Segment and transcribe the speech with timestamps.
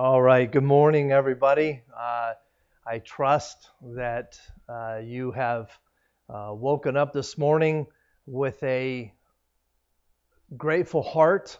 [0.00, 1.82] All right, good morning, everybody.
[1.92, 2.34] Uh,
[2.86, 5.76] I trust that uh, you have
[6.32, 7.84] uh, woken up this morning
[8.24, 9.12] with a
[10.56, 11.58] grateful heart,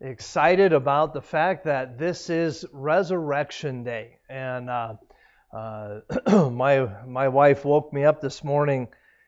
[0.00, 4.18] excited about the fact that this is Resurrection Day.
[4.30, 4.94] And uh,
[5.52, 6.00] uh,
[6.52, 8.86] my my wife woke me up this morning,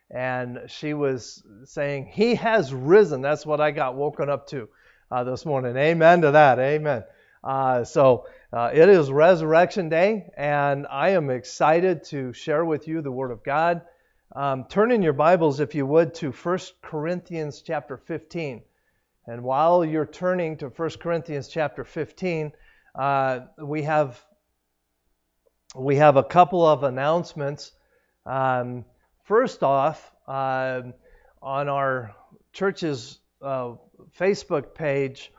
[0.09, 4.69] and she was saying, "He has risen." That's what I got woken up to
[5.11, 5.77] uh, this morning.
[5.77, 6.61] Amen to that.
[6.61, 7.03] Amen.
[7.43, 13.01] Uh, so uh, it is Resurrection Day, and I am excited to share with you
[13.01, 13.83] the Word of God.
[14.37, 18.63] Um, turn in your Bibles, if you would, to 1 Corinthians chapter 15.
[19.27, 22.53] And while you're turning to 1 Corinthians chapter 15,
[22.95, 24.21] uh, we have
[25.77, 27.71] we have a couple of announcements.
[28.27, 28.85] Um,
[29.25, 30.83] first off, uh,
[31.41, 32.15] on our
[32.53, 33.75] church's uh,
[34.19, 35.33] Facebook page,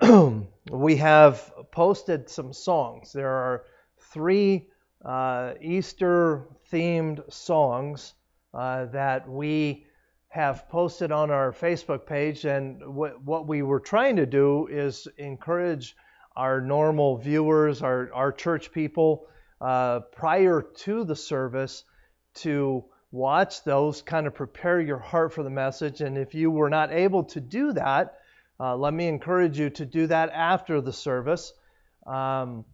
[0.70, 3.12] we have posted some songs.
[3.12, 3.64] There are
[4.12, 4.68] three
[5.04, 8.14] uh, Easter themed songs
[8.54, 9.86] uh, that we
[10.28, 12.44] have posted on our Facebook page.
[12.44, 15.96] And w- what we were trying to do is encourage
[16.36, 19.26] our normal viewers, our, our church people,
[19.60, 21.84] uh, prior to the service
[22.34, 26.00] to watch those, kind of prepare your heart for the message.
[26.00, 28.17] And if you were not able to do that,
[28.60, 31.52] uh, let me encourage you to do that after the service.
[32.06, 32.64] Um,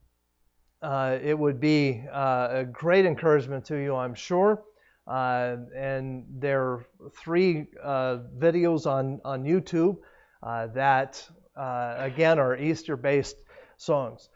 [0.85, 4.63] uh, it would be uh, a great encouragement to you, I'm sure.
[5.07, 6.87] Uh, and there are
[7.23, 9.97] three uh, videos on, on YouTube
[10.43, 11.27] uh, that,
[11.57, 13.37] again, are Easter based
[13.77, 14.29] songs.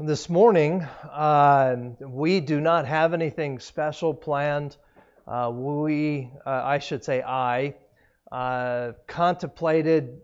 [0.00, 0.86] This morning,
[2.00, 4.76] we do not have anything special planned.
[5.26, 7.74] we, I should say, I,
[9.06, 10.20] contemplated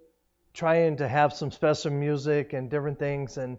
[0.55, 3.59] trying to have some special music and different things and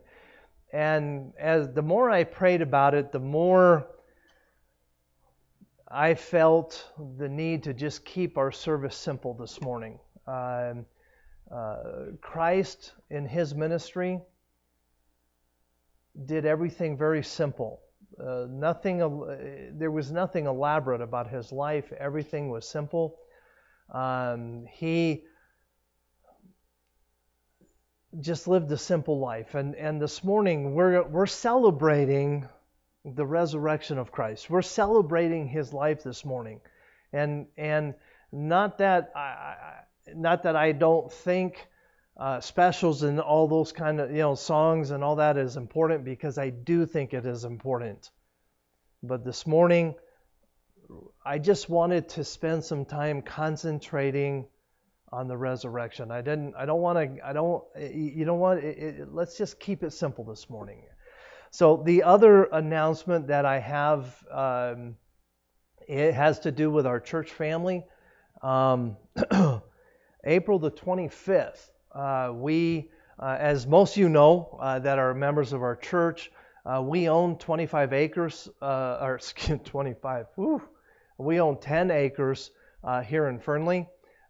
[0.74, 3.88] and as the more I prayed about it, the more
[5.88, 10.00] I felt the need to just keep our service simple this morning.
[10.28, 10.74] Uh,
[11.50, 11.76] uh,
[12.20, 14.20] Christ in His ministry
[16.26, 17.80] did everything very simple.
[18.20, 18.98] Uh, nothing.
[19.78, 21.94] There was nothing elaborate about His life.
[21.98, 23.18] Everything was simple.
[23.94, 25.24] Um, he
[28.20, 29.56] just lived a simple life.
[29.56, 32.48] And, and this morning, we're, we're celebrating
[33.04, 34.50] the resurrection of Christ.
[34.50, 36.62] We're celebrating his life this morning.
[37.14, 37.94] And, and
[38.32, 39.56] not, that I,
[40.14, 41.68] not that I don't think
[42.18, 46.06] uh, specials and all those kind of you know songs and all that is important
[46.06, 48.10] because I do think it is important.
[49.04, 49.96] But this morning,
[51.26, 54.48] I just wanted to spend some time concentrating
[55.12, 56.12] on the resurrection.
[56.12, 56.56] I didn't.
[56.58, 57.28] I don't want to.
[57.28, 57.64] I don't.
[57.78, 58.64] You don't want.
[58.64, 60.84] It, it, let's just keep it simple this morning.
[61.52, 64.96] So the other announcement that I have, um,
[65.88, 67.86] it has to do with our church family.
[68.42, 68.98] Um,
[70.26, 72.90] April the 25th, uh, we,
[73.20, 76.30] uh, as most of you know, uh, that are members of our church,
[76.66, 80.26] uh, we own 25 acres, uh, or excuse 25.
[80.36, 80.62] Whew,
[81.18, 82.52] we own 10 acres
[82.84, 83.88] uh, here in Fernley.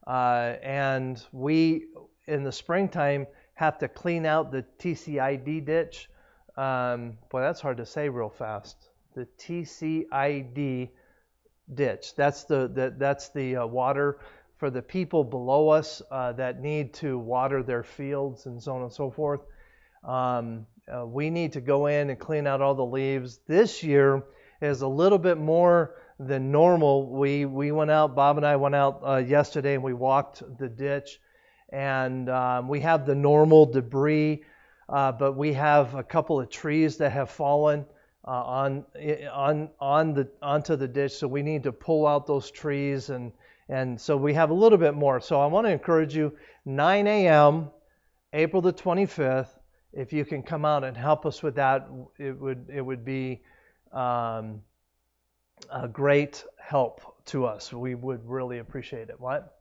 [0.08, 1.86] Uh, and we,
[2.28, 6.10] in the springtime, have to clean out the TCID ditch.
[6.58, 8.90] Um, boy, that's hard to say real fast.
[9.16, 10.90] The TCID
[11.74, 12.16] ditch.
[12.16, 14.20] That's the, the that's the uh, water
[14.58, 18.84] for the people below us uh, that need to water their fields and so on
[18.84, 19.42] and so forth.
[20.04, 23.40] Um, uh, we need to go in and clean out all the leaves.
[23.48, 24.24] This year
[24.62, 27.10] is a little bit more than normal.
[27.10, 28.16] We we went out.
[28.16, 31.20] Bob and I went out uh, yesterday and we walked the ditch,
[31.70, 34.44] and um, we have the normal debris,
[34.90, 37.86] uh, but we have a couple of trees that have fallen
[38.26, 38.86] uh, on
[39.32, 41.14] on on the onto the ditch.
[41.14, 43.32] So we need to pull out those trees and
[43.68, 45.20] and so we have a little bit more.
[45.20, 46.38] So I want to encourage you.
[46.66, 47.70] 9 a.m.
[48.34, 49.50] April the 25th.
[49.94, 51.88] If you can come out and help us with that,
[52.20, 53.42] it would it would be.
[53.92, 54.62] Um,
[55.72, 57.72] a great help to us.
[57.74, 59.20] We would really appreciate it.
[59.20, 59.58] What?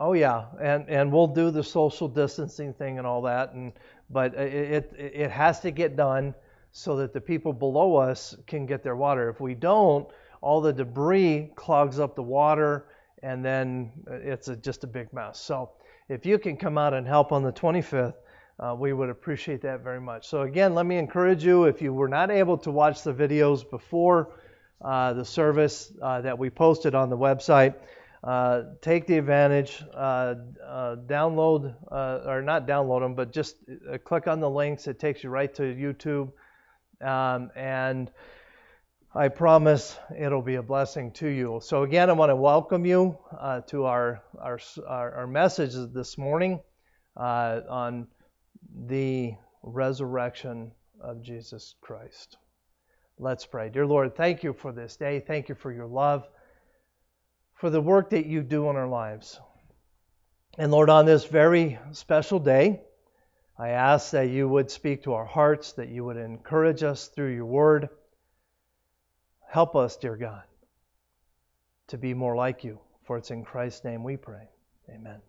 [0.00, 3.72] Oh yeah, and and we'll do the social distancing thing and all that, and
[4.10, 6.34] but it it, it has to get done
[6.70, 9.28] so that the people below us can get their water.
[9.28, 10.06] If we don't,
[10.40, 12.86] all the debris clogs up the water,
[13.22, 15.40] and then it's a, just a big mess.
[15.40, 15.70] So
[16.08, 18.14] if you can come out and help on the 25th,
[18.60, 20.26] uh, we would appreciate that very much.
[20.26, 23.68] So, again, let me encourage you if you were not able to watch the videos
[23.68, 24.40] before
[24.84, 27.74] uh, the service uh, that we posted on the website,
[28.24, 30.34] uh, take the advantage, uh,
[30.66, 33.56] uh, download, or not download them, but just
[34.04, 34.88] click on the links.
[34.88, 36.32] It takes you right to YouTube.
[37.00, 38.10] Um, and
[39.14, 41.60] I promise it'll be a blessing to you.
[41.62, 43.18] So, again, I want to welcome you
[43.68, 46.58] to our, our, our, our message this morning
[47.16, 48.08] on
[48.86, 52.36] the resurrection of Jesus Christ.
[53.18, 53.68] Let's pray.
[53.68, 55.20] Dear Lord, thank you for this day.
[55.20, 56.28] Thank you for your love
[57.58, 59.38] for the work that you do in our lives.
[60.56, 62.80] And Lord, on this very special day,
[63.58, 67.34] I ask that you would speak to our hearts, that you would encourage us through
[67.34, 67.88] your word.
[69.48, 70.42] Help us, dear God,
[71.88, 72.78] to be more like you.
[73.04, 74.48] For it's in Christ's name we pray.
[74.88, 75.27] Amen.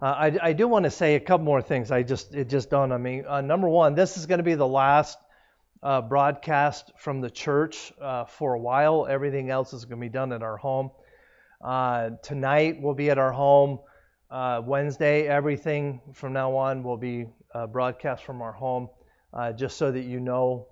[0.00, 1.90] Uh, I, I, do want to say a couple more things.
[1.90, 3.22] I just it just dawned on me.
[3.22, 5.16] Uh, number one, this is going to be the last
[5.82, 9.06] uh, broadcast from the church uh, for a while.
[9.08, 10.90] Everything else is going to be done at our home.
[11.64, 13.78] Uh, tonight we'll be at our home.
[14.30, 17.26] Uh, Wednesday, everything from now on will be
[17.72, 18.90] broadcast from our home,
[19.56, 20.66] just so that you know.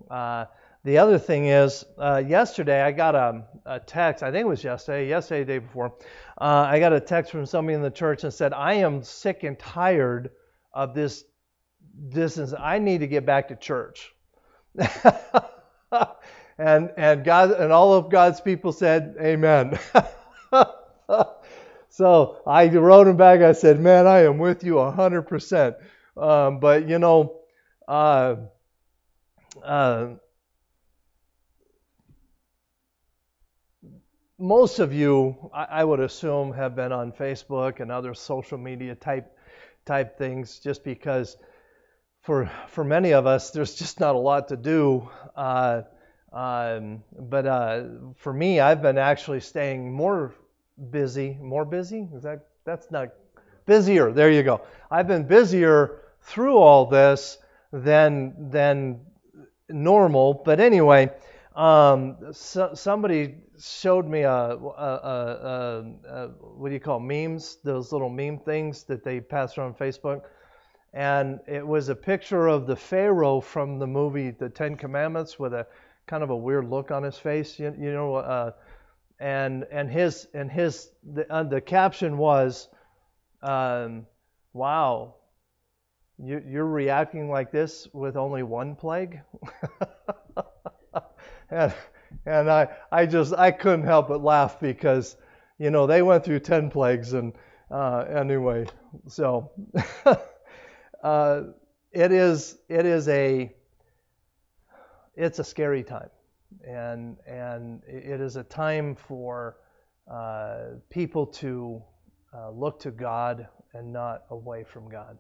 [0.85, 5.09] The other thing is, yesterday I got a, a, text, I think it was yesterday,
[5.09, 5.95] yesterday, the day before,
[6.39, 9.59] I got a text from somebody in the church and said, I am sick and
[9.59, 10.31] tired
[10.73, 11.25] of this
[12.09, 12.53] distance.
[12.59, 14.13] I need to get back to church.
[16.59, 19.79] and and God and all of God's people said, Amen.
[21.89, 23.41] so I wrote him back.
[23.41, 25.77] I said, "Man, I am with you hundred um, percent."
[26.17, 27.41] But you know,
[27.87, 28.37] uh,
[29.63, 30.07] uh,
[34.39, 39.31] most of you, I, would assume, have been on Facebook and other social media type
[39.87, 41.37] type things, just because
[42.23, 45.09] for for many of us, there's just not a lot to do.
[45.37, 45.83] Uh,
[46.33, 47.85] um, but uh,
[48.17, 50.35] for me, I've been actually staying more
[50.91, 52.09] busy, more busy.
[52.15, 53.11] Is that that's not
[53.67, 54.11] busier?
[54.11, 54.63] There you go.
[54.91, 57.39] I've been busier through all this
[57.73, 59.01] than than
[59.69, 60.43] normal.
[60.45, 61.13] But anyway,
[61.55, 67.59] um, so, somebody showed me a, a, a, a, what do you call memes?
[67.65, 70.23] Those little meme things that they pass around Facebook.
[70.93, 75.53] And it was a picture of the Pharaoh from the movie The Ten Commandments with
[75.55, 75.67] a
[76.07, 77.59] kind of a weird look on his face.
[77.59, 78.53] You, you know, uh,
[79.21, 82.69] and and his and his the, uh, the caption was,
[83.43, 84.07] um,
[84.53, 85.17] "Wow,
[86.19, 89.21] you, you're reacting like this with only one plague."
[91.51, 91.73] and
[92.27, 95.17] and I I just I couldn't help but laugh because
[95.59, 97.33] you know they went through ten plagues and
[97.71, 98.67] uh, anyway
[99.09, 99.51] so
[101.03, 101.43] uh,
[101.93, 103.53] it is it is a
[105.15, 106.11] it's a scary time
[106.67, 109.57] and and it is a time for
[110.11, 111.83] uh, people to
[112.37, 115.19] uh, look to God and not away from God.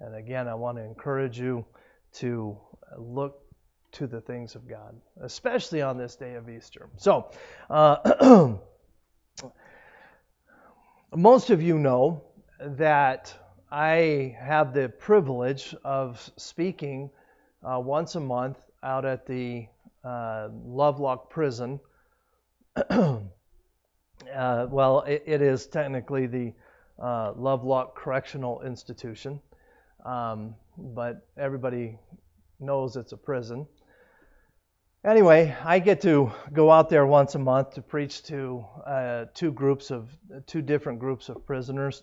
[0.00, 1.64] And again, I want to encourage you
[2.14, 2.58] to
[2.98, 3.40] look
[3.92, 6.88] to the things of God, especially on this day of Easter.
[6.96, 7.30] So,
[7.70, 8.56] uh,
[11.14, 12.22] most of you know
[12.60, 13.34] that
[13.70, 17.10] I have the privilege of speaking
[17.62, 19.66] uh, once a month out at the
[20.04, 21.80] uh, Lovelock Prison.
[22.90, 23.20] uh,
[24.34, 26.52] well, it, it is technically the
[27.02, 29.40] uh, Lovelock Correctional Institution,
[30.04, 31.98] um, but everybody
[32.60, 33.66] knows it's a prison.
[35.06, 39.52] Anyway, I get to go out there once a month to preach to uh, two
[39.52, 40.08] groups of
[40.46, 42.02] two different groups of prisoners,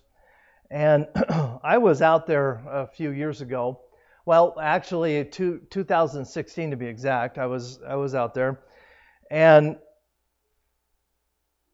[0.72, 1.08] and
[1.64, 3.82] I was out there a few years ago
[4.26, 8.62] well, actually, two, 2016 to be exact, I was I was out there,
[9.30, 9.78] and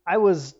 [0.05, 0.55] I was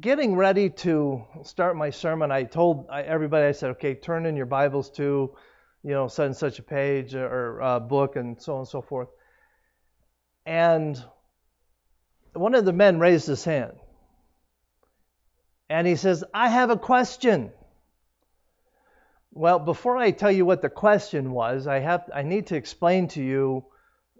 [0.00, 2.30] getting ready to start my sermon.
[2.30, 5.34] I told everybody, I said, okay, turn in your Bibles to,
[5.82, 8.80] you know, such and such a page or a book, and so on and so
[8.80, 9.08] forth.
[10.44, 11.02] And
[12.32, 13.74] one of the men raised his hand,
[15.68, 17.52] and he says, I have a question.
[19.32, 23.08] Well, before I tell you what the question was, I have I need to explain
[23.08, 23.64] to you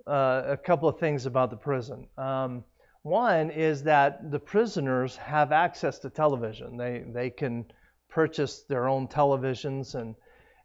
[0.07, 2.07] uh, a couple of things about the prison.
[2.17, 2.65] Um,
[3.03, 6.77] one is that the prisoners have access to television.
[6.77, 7.67] They they can
[8.09, 10.15] purchase their own televisions and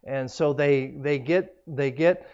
[0.04, 2.26] and so they they get they get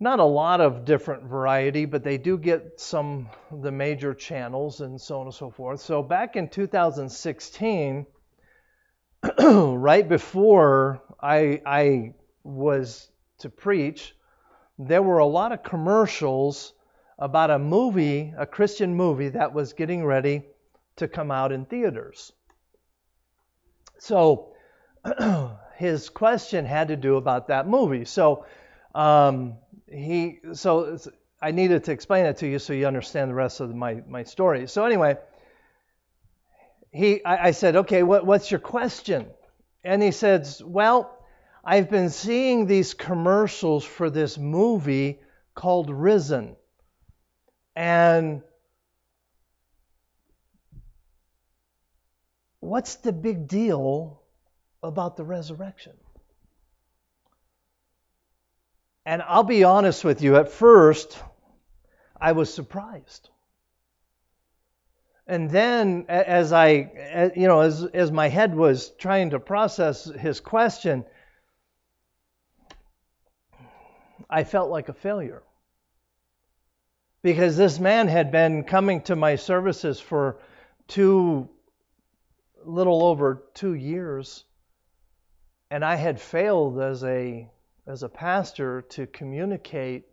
[0.00, 5.00] not a lot of different variety, but they do get some the major channels and
[5.00, 5.80] so on and so forth.
[5.80, 8.06] So back in 2016,
[9.38, 13.08] right before I, I was
[13.38, 14.14] to preach,
[14.78, 16.72] there were a lot of commercials
[17.18, 20.42] about a movie, a Christian movie that was getting ready
[20.96, 22.32] to come out in theaters.
[23.98, 24.52] So
[25.76, 28.04] his question had to do about that movie.
[28.04, 28.44] So
[28.94, 29.54] um,
[29.94, 30.98] he so
[31.40, 34.24] I needed to explain it to you so you understand the rest of my my
[34.24, 34.66] story.
[34.66, 35.16] So anyway,
[36.90, 39.26] he I, I said, okay, what, what's your question?
[39.84, 41.18] And he says, well,
[41.62, 45.20] I've been seeing these commercials for this movie
[45.54, 46.56] called Risen.
[47.76, 48.42] And
[52.60, 54.22] what's the big deal
[54.82, 55.92] about the resurrection?
[59.06, 61.18] And I'll be honest with you, at first,
[62.18, 63.28] I was surprised.
[65.26, 70.40] And then, as I, you know, as, as my head was trying to process his
[70.40, 71.04] question,
[74.28, 75.42] I felt like a failure.
[77.22, 80.40] Because this man had been coming to my services for
[80.88, 81.48] two,
[82.64, 84.44] little over two years,
[85.70, 87.50] and I had failed as a,
[87.86, 90.04] as a pastor to communicate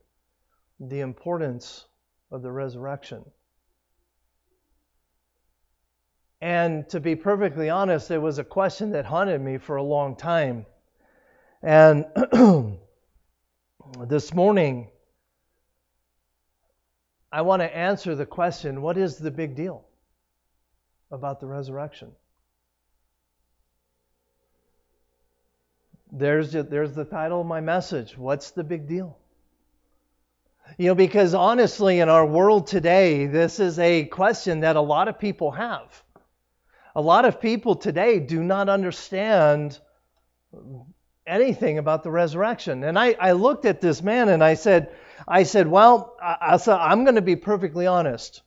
[0.80, 1.86] the importance
[2.32, 3.24] of the resurrection.
[6.42, 10.16] And to be perfectly honest, it was a question that haunted me for a long
[10.16, 10.66] time.
[11.62, 12.06] And
[14.08, 14.90] this morning,
[17.32, 19.86] I want to answer the question what is the big deal
[21.12, 22.12] about the resurrection?
[26.12, 28.18] There's, there's the title of my message.
[28.18, 29.18] What's the big deal?
[30.78, 35.08] You know, because honestly, in our world today, this is a question that a lot
[35.08, 36.04] of people have.
[36.96, 39.80] A lot of people today do not understand
[41.26, 42.84] anything about the resurrection.
[42.84, 44.94] And I, I looked at this man and I said,
[45.28, 48.42] I said, well, I, I am going to be perfectly honest.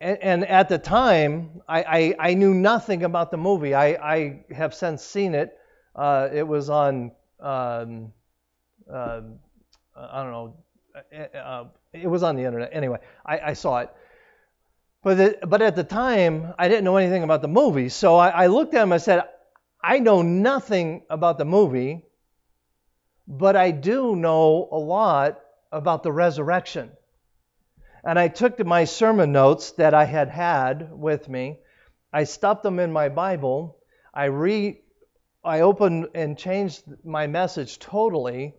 [0.00, 3.74] And, and at the time, I, I, I, knew nothing about the movie.
[3.74, 5.56] I, I have since seen it.
[5.94, 8.12] Uh, it was on, um,
[8.92, 9.20] uh,
[9.96, 10.56] I don't know,
[10.94, 12.70] uh, uh, it was on the internet.
[12.72, 13.90] Anyway, I, I saw it.
[15.02, 17.90] But, the, but at the time, I didn't know anything about the movie.
[17.90, 19.22] So I, I looked at him I said,
[19.82, 22.06] I know nothing about the movie,
[23.28, 26.90] but I do know a lot about the resurrection.
[28.02, 31.58] And I took my sermon notes that I had had with me,
[32.12, 33.76] I stuffed them in my Bible,
[34.12, 34.80] I re
[35.44, 38.54] I opened and changed my message totally,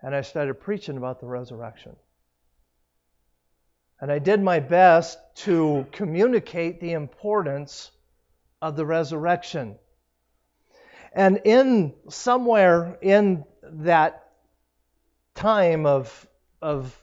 [0.00, 1.96] and I started preaching about the resurrection.
[4.00, 7.90] And I did my best to communicate the importance
[8.62, 9.76] of the resurrection.
[11.12, 14.28] And in somewhere in that
[15.34, 16.28] time of,
[16.62, 16.94] of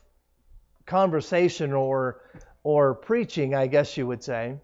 [0.85, 2.21] conversation or,
[2.63, 4.59] or preaching, I guess you would say,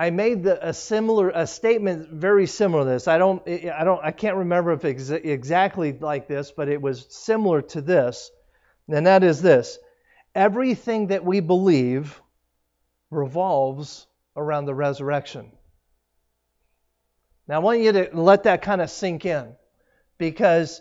[0.00, 3.06] I made the, a similar a statement very similar to this.
[3.06, 7.60] I don't I don't I can't remember if exactly like this, but it was similar
[7.60, 8.30] to this.
[8.88, 9.78] And that is this
[10.34, 12.18] everything that we believe
[13.10, 15.52] revolves around the resurrection.
[17.46, 19.54] Now, I want you to let that kind of sink in
[20.16, 20.80] because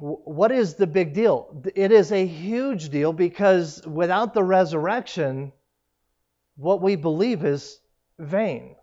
[0.00, 1.62] what is the big deal?
[1.76, 5.52] It is a huge deal because without the resurrection,
[6.56, 7.78] what we believe is
[8.24, 8.76] vain.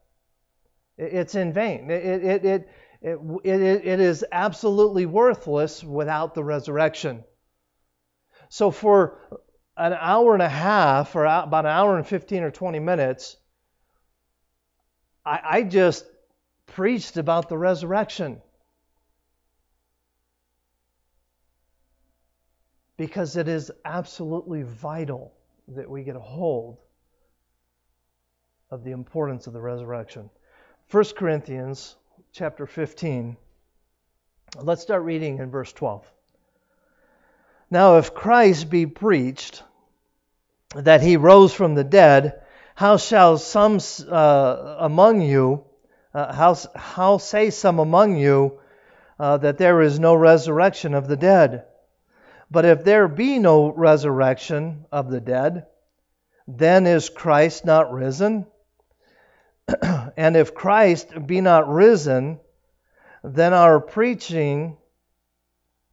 [0.98, 1.90] It's in vain.
[1.90, 2.70] It, it, it,
[3.02, 7.24] it, it, is absolutely worthless without the resurrection.
[8.50, 9.42] So for
[9.78, 13.38] an hour and a half, or about an hour and 15 or 20 minutes,
[15.26, 16.06] I, I just
[16.66, 18.42] preached about the resurrection.
[22.98, 25.34] Because it is absolutely vital
[25.70, 26.80] that we get a hold
[28.72, 30.30] of the importance of the resurrection.
[30.92, 31.96] 1 Corinthians
[32.32, 33.36] chapter 15.
[34.62, 36.12] Let's start reading in verse 12.
[37.72, 39.64] Now, if Christ be preached
[40.76, 42.42] that he rose from the dead,
[42.76, 45.64] how shall some uh, among you,
[46.14, 48.60] uh, how, how say some among you
[49.20, 51.66] uh, that there is no resurrection of the dead?
[52.52, 55.66] But if there be no resurrection of the dead,
[56.48, 58.46] then is Christ not risen?
[60.18, 62.40] and if Christ be not risen,
[63.24, 64.78] then our preaching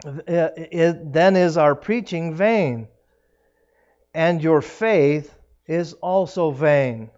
[0.04, 2.88] then is our preaching vain,
[4.14, 5.35] and your faith
[5.66, 7.11] is also vain.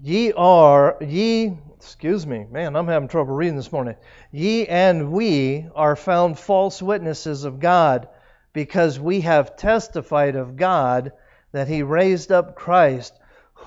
[0.00, 3.96] Ye are, ye, excuse me, man, I'm having trouble reading this morning.
[4.30, 8.08] Ye and we are found false witnesses of God,
[8.52, 11.12] because we have testified of God
[11.52, 13.17] that he raised up Christ,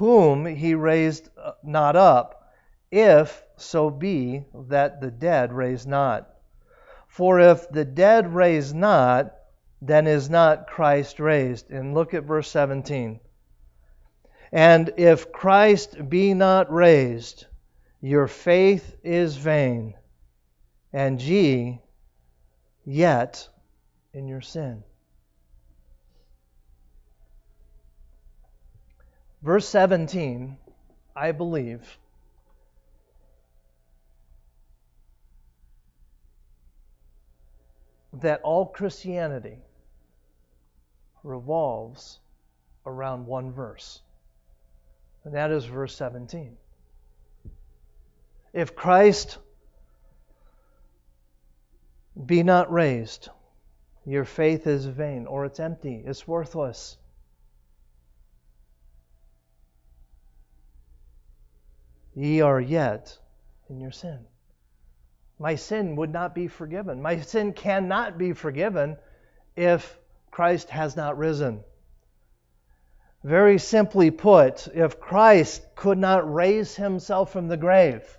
[0.02, 2.52] whom he raised uh, not up,
[2.90, 6.28] if so be that the dead raise not.
[7.08, 9.36] For if the dead raise not,
[9.80, 11.70] then is not Christ raised.
[11.70, 13.20] And look at verse 17.
[14.52, 17.46] And if Christ be not raised,
[18.02, 19.94] your faith is vain,
[20.92, 21.80] and ye
[22.84, 23.48] yet
[24.16, 24.84] in your sin.
[29.42, 30.56] Verse 17,
[31.16, 31.98] I believe,
[38.14, 39.58] that all Christianity
[41.24, 42.20] revolves
[42.86, 44.02] around one verse,
[45.24, 46.56] and that is verse 17.
[48.54, 49.40] If Christ
[52.26, 53.30] be not raised,
[54.06, 56.98] your faith is vain, or it's empty, it's worthless.
[62.14, 63.18] Ye are yet
[63.70, 64.26] in your sin.
[65.40, 67.02] My sin would not be forgiven.
[67.02, 68.98] My sin cannot be forgiven
[69.56, 69.98] if
[70.30, 71.64] Christ has not risen.
[73.24, 78.18] Very simply put, if Christ could not raise himself from the grave,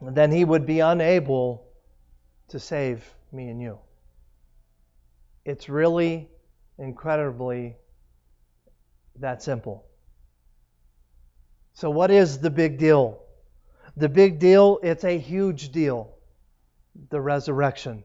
[0.00, 1.66] then he would be unable
[2.48, 3.78] to save me and you.
[5.44, 6.28] It's really
[6.78, 7.76] incredibly
[9.16, 9.87] that simple.
[11.78, 13.22] So, what is the big deal?
[13.96, 16.12] The big deal, it's a huge deal
[17.10, 18.02] the resurrection.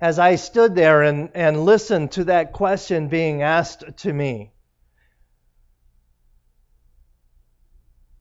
[0.00, 4.50] As I stood there and, and listened to that question being asked to me,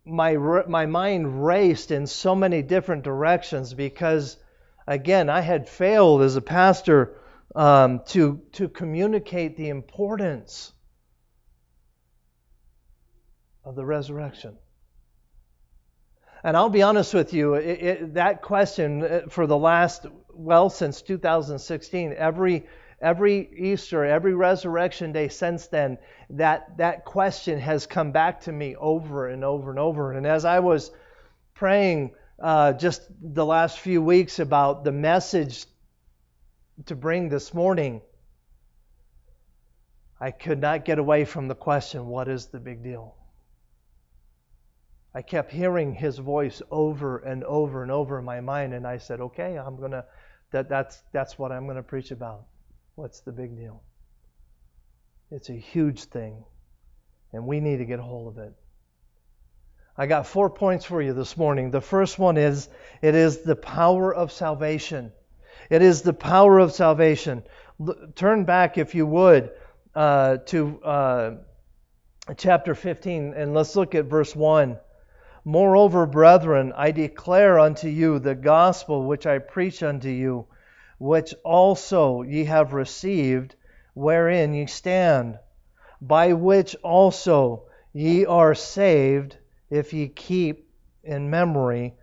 [0.06, 0.36] my
[0.68, 4.38] my mind raced in so many different directions because
[4.86, 7.16] again I had failed as a pastor
[7.56, 10.73] um, to to communicate the importance
[13.64, 14.58] of the resurrection.
[16.44, 20.70] And I'll be honest with you, it, it, that question uh, for the last well
[20.70, 22.66] since 2016, every
[23.04, 25.98] every Easter, every resurrection day since then,
[26.32, 30.14] that, that question has come back to me over and over and over.
[30.14, 30.90] And as I was
[31.54, 35.66] praying uh, just the last few weeks about the message
[36.86, 38.02] to bring this morning,
[40.20, 43.16] I could not get away from the question what is the big deal?
[45.16, 48.98] I kept hearing his voice over and over and over in my mind, and I
[48.98, 50.06] said, okay, I'm to.
[50.52, 52.46] That, that's, that's what I'm to preach about.
[52.96, 53.82] What's the big deal?
[55.32, 56.44] It's a huge thing,
[57.32, 58.54] and we need to get a hold of it.
[59.98, 61.72] I got four points for you this morning.
[61.72, 62.70] The first one is
[63.02, 65.12] it is the power of salvation.
[65.70, 67.44] It is the power of salvation.
[68.16, 69.52] Turn back, if you would,
[69.96, 71.32] uh, to uh,
[72.38, 74.78] chapter 15, and let's look at verse 1.
[75.46, 80.48] Moreover, brethren, I declare unto you the gospel which I preach unto you
[81.04, 83.56] which also ye have received,
[83.94, 85.38] wherein ye stand,
[86.00, 89.38] by which also ye are saved,
[89.70, 90.70] if ye keep
[91.04, 91.94] in memory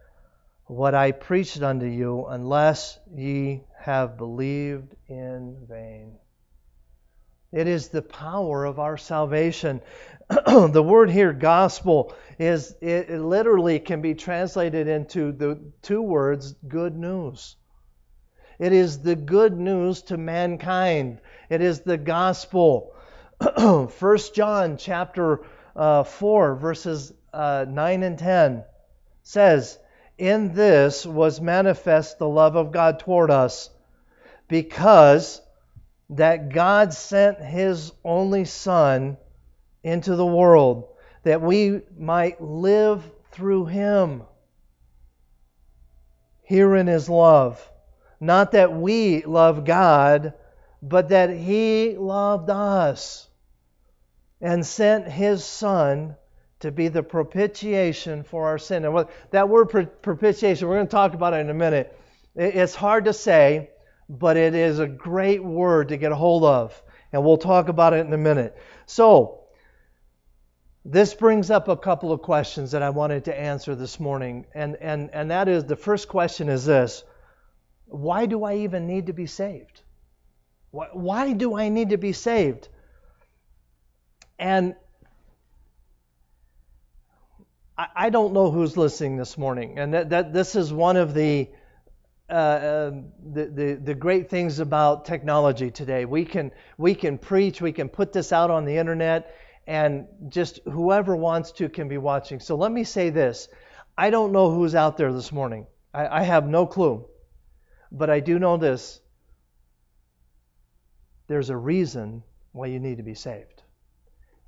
[0.66, 6.18] what I preached unto you, unless ye have believed in vain.
[7.52, 9.80] It is the power of our salvation.
[10.46, 16.54] the word here, gospel, is it, it literally can be translated into the two words,
[16.68, 17.56] good news.
[18.60, 21.18] It is the good news to mankind.
[21.48, 22.94] It is the gospel.
[23.58, 25.40] 1 John chapter
[25.74, 28.64] uh, 4 verses uh, 9 and 10
[29.24, 29.80] says,
[30.16, 33.68] "In this was manifest the love of God toward us,
[34.46, 35.42] because
[36.10, 39.16] that God sent his only son
[39.82, 40.88] into the world
[41.22, 44.22] that we might live through him.
[46.42, 47.70] Herein is love
[48.20, 50.34] not that we love God,
[50.82, 53.28] but that He loved us
[54.42, 56.16] and sent His Son
[56.60, 58.84] to be the propitiation for our sin.
[58.84, 59.66] And that word
[60.02, 61.98] propitiation, we're going to talk about it in a minute.
[62.36, 63.70] It's hard to say,
[64.10, 66.80] but it is a great word to get a hold of.
[67.12, 68.56] And we'll talk about it in a minute.
[68.84, 69.39] So,
[70.84, 74.46] this brings up a couple of questions that I wanted to answer this morning.
[74.54, 77.04] And, and, and that is the first question is this
[77.86, 79.82] why do I even need to be saved?
[80.70, 82.68] Why, why do I need to be saved?
[84.38, 84.76] And
[87.76, 91.14] I, I don't know who's listening this morning, and that, that this is one of
[91.14, 91.48] the
[92.30, 92.92] uh,
[93.32, 96.04] the, the, the great things about technology today.
[96.04, 99.34] We can, we can preach, we can put this out on the internet,
[99.66, 102.40] and just whoever wants to can be watching.
[102.40, 103.48] So let me say this
[103.96, 107.06] I don't know who's out there this morning, I, I have no clue.
[107.92, 109.00] But I do know this
[111.26, 113.62] there's a reason why you need to be saved.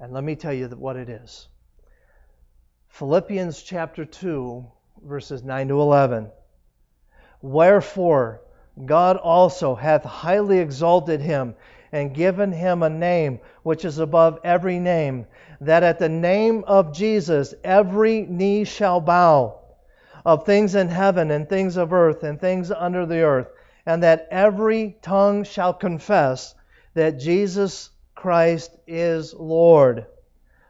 [0.01, 1.49] And let me tell you what it is.
[2.89, 4.67] Philippians chapter 2,
[5.05, 6.31] verses 9 to 11.
[7.41, 8.43] Wherefore,
[8.85, 11.55] God also hath highly exalted him
[11.93, 15.27] and given him a name which is above every name,
[15.61, 19.61] that at the name of Jesus every knee shall bow,
[20.25, 23.49] of things in heaven and things of earth and things under the earth,
[23.85, 26.55] and that every tongue shall confess
[26.95, 30.07] that Jesus Christ is Lord,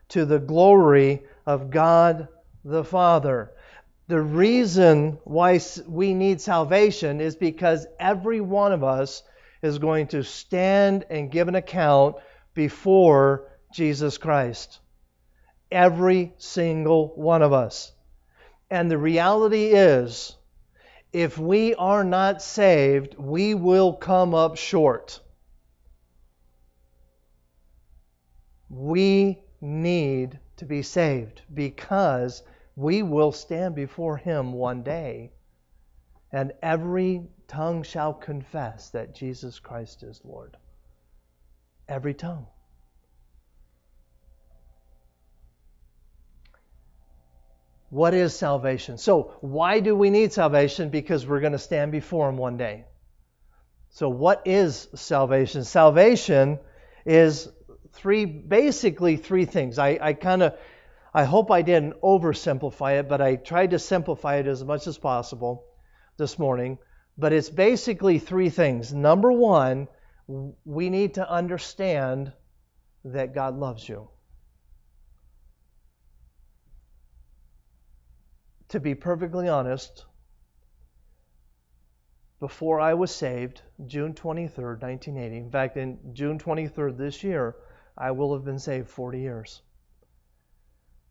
[0.09, 2.29] to the glory of God
[2.65, 3.53] the Father.
[4.09, 9.23] The reason why we need salvation is because every one of us
[9.63, 12.17] is going to stand and give an account
[12.55, 14.81] before Jesus Christ.
[15.71, 17.93] Every single one of us.
[18.71, 20.37] And the reality is,
[21.13, 25.21] if we are not saved, we will come up short.
[28.69, 32.43] We need to be saved because
[32.77, 35.33] we will stand before Him one day,
[36.33, 40.57] and every tongue shall confess that Jesus Christ is Lord.
[41.89, 42.47] Every tongue.
[47.91, 48.97] What is salvation?
[48.97, 50.89] So, why do we need salvation?
[50.89, 52.87] Because we're going to stand before Him one day.
[53.91, 55.65] So, what is salvation?
[55.65, 56.59] Salvation
[57.05, 57.49] is
[57.93, 59.79] three, basically three things.
[59.79, 60.55] I, I kind of
[61.13, 64.97] I hope I didn't oversimplify it, but I tried to simplify it as much as
[64.97, 65.67] possible
[66.17, 66.79] this morning.
[67.19, 68.93] But it's basically three things.
[68.93, 69.89] Number one,
[70.65, 72.33] we need to understand
[73.05, 74.09] that God loves you.
[78.69, 80.07] To be perfectly honest,
[82.41, 87.55] before I was saved, June 23rd, 1980, in fact, in June 23rd this year,
[87.97, 89.63] I will have been saved 40 years.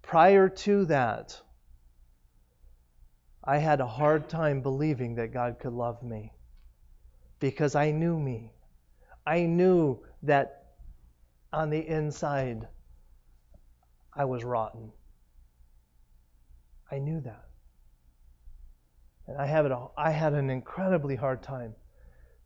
[0.01, 1.39] Prior to that,
[3.43, 6.32] I had a hard time believing that God could love me
[7.39, 8.51] because I knew me.
[9.25, 10.75] I knew that
[11.51, 12.67] on the inside
[14.13, 14.91] I was rotten.
[16.91, 17.45] I knew that.
[19.27, 21.73] And I, have it, I had an incredibly hard time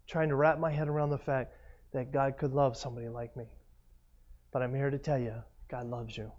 [0.08, 1.54] trying to wrap my head around the fact
[1.94, 3.46] that God could love somebody like me.
[4.52, 5.34] But I'm here to tell you,
[5.68, 6.32] God loves you.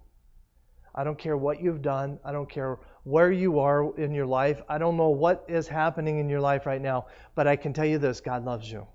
[0.97, 2.17] I don't care what you've done.
[2.25, 4.63] I don't care where you are in your life.
[4.67, 7.05] I don't know what is happening in your life right now,
[7.35, 8.87] but I can tell you this God loves you.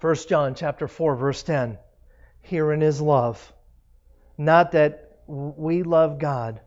[0.00, 1.78] First John chapter 4 verse 10
[2.40, 3.52] Herein is love
[4.38, 6.60] not that we love God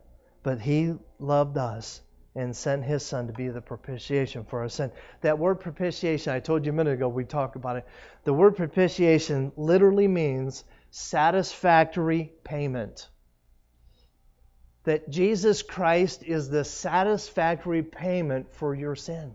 [0.44, 2.00] but he loved us
[2.36, 4.90] and sent his son to be the propitiation for our sin.
[5.20, 7.86] That word propitiation, I told you a minute ago, we talked about it.
[8.24, 13.08] The word propitiation literally means satisfactory payment.
[14.84, 19.34] That Jesus Christ is the satisfactory payment for your sin.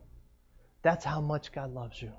[0.82, 2.12] That's how much God loves you.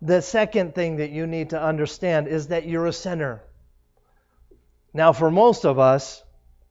[0.00, 3.42] The second thing that you need to understand is that you're a sinner.
[4.94, 6.22] Now, for most of us,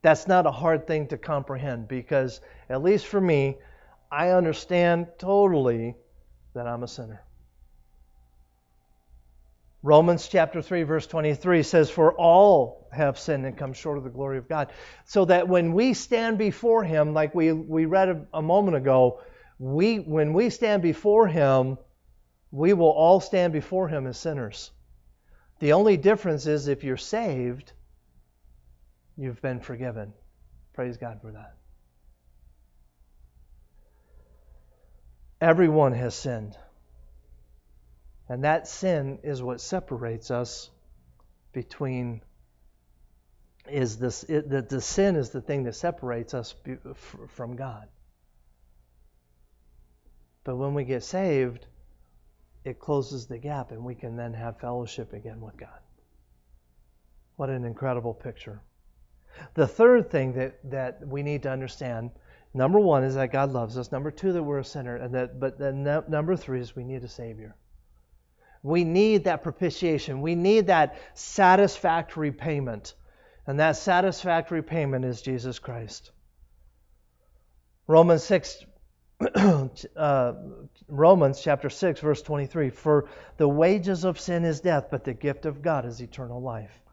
[0.01, 3.57] that's not a hard thing to comprehend because, at least for me,
[4.11, 5.95] I understand totally
[6.53, 7.23] that I'm a sinner.
[9.83, 14.09] Romans chapter 3 verse 23 says for all have sinned and come short of the
[14.09, 14.71] glory of God.
[15.05, 19.21] So that when we stand before him like we we read a, a moment ago,
[19.59, 21.77] we when we stand before him,
[22.51, 24.71] we will all stand before him as sinners.
[25.59, 27.73] The only difference is if you're saved,
[29.17, 30.13] You've been forgiven.
[30.73, 31.55] Praise God for that.
[35.41, 36.55] Everyone has sinned.
[38.29, 40.69] And that sin is what separates us
[41.53, 42.21] between
[43.69, 46.55] is this it, the, the sin is the thing that separates us
[47.27, 47.87] from God.
[50.43, 51.65] But when we get saved,
[52.63, 55.79] it closes the gap and we can then have fellowship again with God.
[57.35, 58.61] What an incredible picture.
[59.53, 62.11] The third thing that, that we need to understand
[62.53, 63.91] number one is that God loves us.
[63.91, 64.95] Number two, that we're a sinner.
[64.95, 67.55] And that, but then number three is we need a Savior.
[68.63, 70.21] We need that propitiation.
[70.21, 72.95] We need that satisfactory payment.
[73.45, 76.11] And that satisfactory payment is Jesus Christ.
[77.87, 78.65] Romans 6
[79.95, 80.33] uh,
[80.87, 85.47] Romans chapter 6 verse 23 for the wages of sin is death but the gift
[85.47, 86.83] of God is eternal life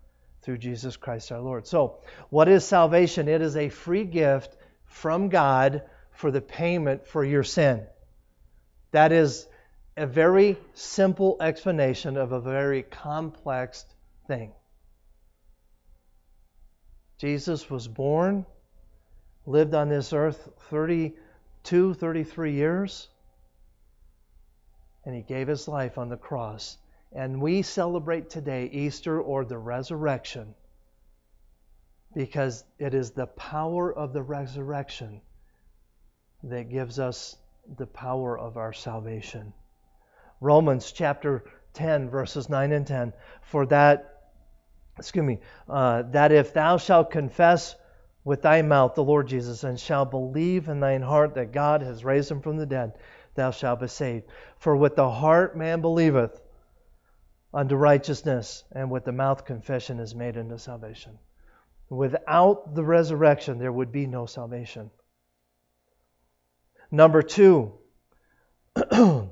[0.45, 1.67] through Jesus Christ our Lord.
[1.67, 1.97] So,
[2.29, 3.29] what is salvation?
[3.29, 7.83] It is a free gift from God for the payment for your sin.
[8.93, 9.47] That is
[9.97, 13.87] a very simple explanation of a very complex
[14.27, 14.53] thing.
[17.19, 18.45] Jesus was born,
[19.47, 23.09] lived on this earth 32, 33 years,
[25.07, 26.77] and he gave his life on the cross.
[27.15, 30.55] And we celebrate today Easter or the resurrection
[32.15, 35.21] because it is the power of the resurrection
[36.43, 37.37] that gives us
[37.77, 39.53] the power of our salvation.
[40.41, 43.13] Romans chapter 10, verses 9 and 10.
[43.43, 44.31] For that,
[44.99, 47.77] excuse me, uh, that if thou shalt confess
[48.25, 52.05] with thy mouth the Lord Jesus and shalt believe in thine heart that God has
[52.05, 52.95] raised him from the dead,
[53.35, 54.27] thou shalt be saved.
[54.59, 56.41] For with the heart man believeth
[57.55, 61.19] unto righteousness, and with the mouth confession is made unto salvation.
[61.89, 64.91] Without the resurrection, there would be no salvation.
[66.91, 67.73] Number two,
[68.77, 69.31] it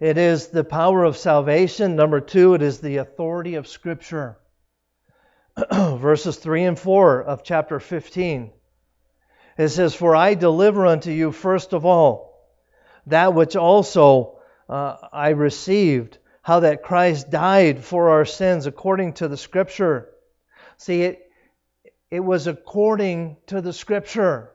[0.00, 1.94] is the power of salvation.
[1.94, 4.38] Number two, it is the authority of Scripture.
[5.70, 8.50] Verses 3 and 4 of chapter 15.
[9.58, 12.32] It says, For I deliver unto you first of all
[13.06, 19.28] that which also uh, I received, how that Christ died for our sins according to
[19.28, 20.10] the Scripture.
[20.76, 21.30] See, it,
[22.10, 24.50] it was according to the Scripture.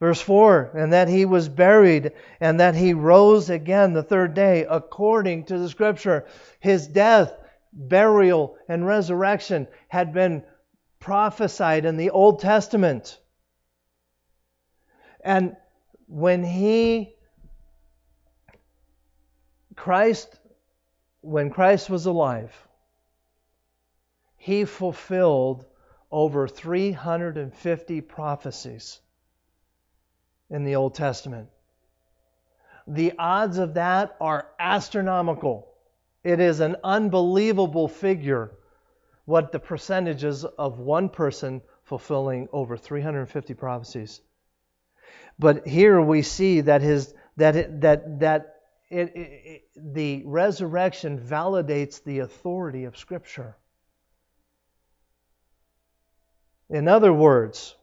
[0.00, 4.66] Verse 4 And that he was buried, and that he rose again the third day,
[4.68, 6.26] according to the Scripture.
[6.60, 7.32] His death,
[7.72, 10.42] burial, and resurrection had been
[11.00, 13.18] prophesied in the Old Testament.
[15.20, 15.56] And
[16.06, 17.14] when he,
[19.78, 20.40] Christ,
[21.20, 22.52] when Christ was alive,
[24.36, 25.64] he fulfilled
[26.10, 29.00] over 350 prophecies
[30.50, 31.48] in the Old Testament.
[32.88, 35.68] The odds of that are astronomical.
[36.24, 38.50] It is an unbelievable figure
[39.26, 44.22] what the percentages of one person fulfilling over 350 prophecies.
[45.38, 48.57] But here we see that his that that that
[48.90, 53.56] it, it, the resurrection validates the authority of Scripture.
[56.70, 57.74] In other words,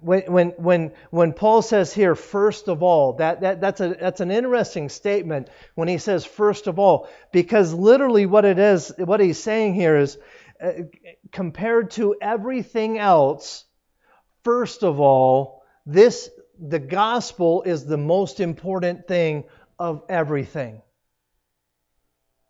[0.00, 4.20] when, when, when, when Paul says here, first of all, that, that, that's, a, that's
[4.20, 9.20] an interesting statement when he says first of all, because literally what it is, what
[9.20, 10.18] he's saying here is,
[10.62, 10.72] uh,
[11.32, 13.64] compared to everything else,
[14.44, 19.44] first of all, this, the gospel is the most important thing
[19.78, 20.82] of everything.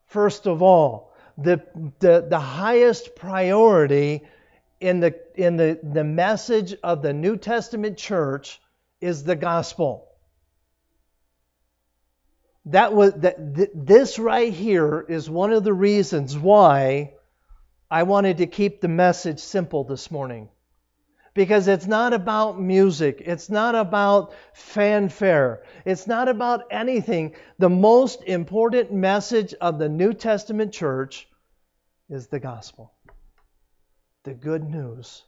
[0.07, 1.63] First of all, the,
[1.99, 4.23] the, the highest priority
[4.79, 8.59] in the in the, the message of the New Testament church
[8.99, 10.09] is the gospel.
[12.65, 17.13] That was that th- this right here is one of the reasons why
[17.89, 20.49] I wanted to keep the message simple this morning.
[21.33, 27.33] Because it's not about music, it's not about fanfare, it's not about anything.
[27.57, 31.27] The most important message of the New Testament church
[32.09, 32.93] is the gospel
[34.23, 35.23] the good news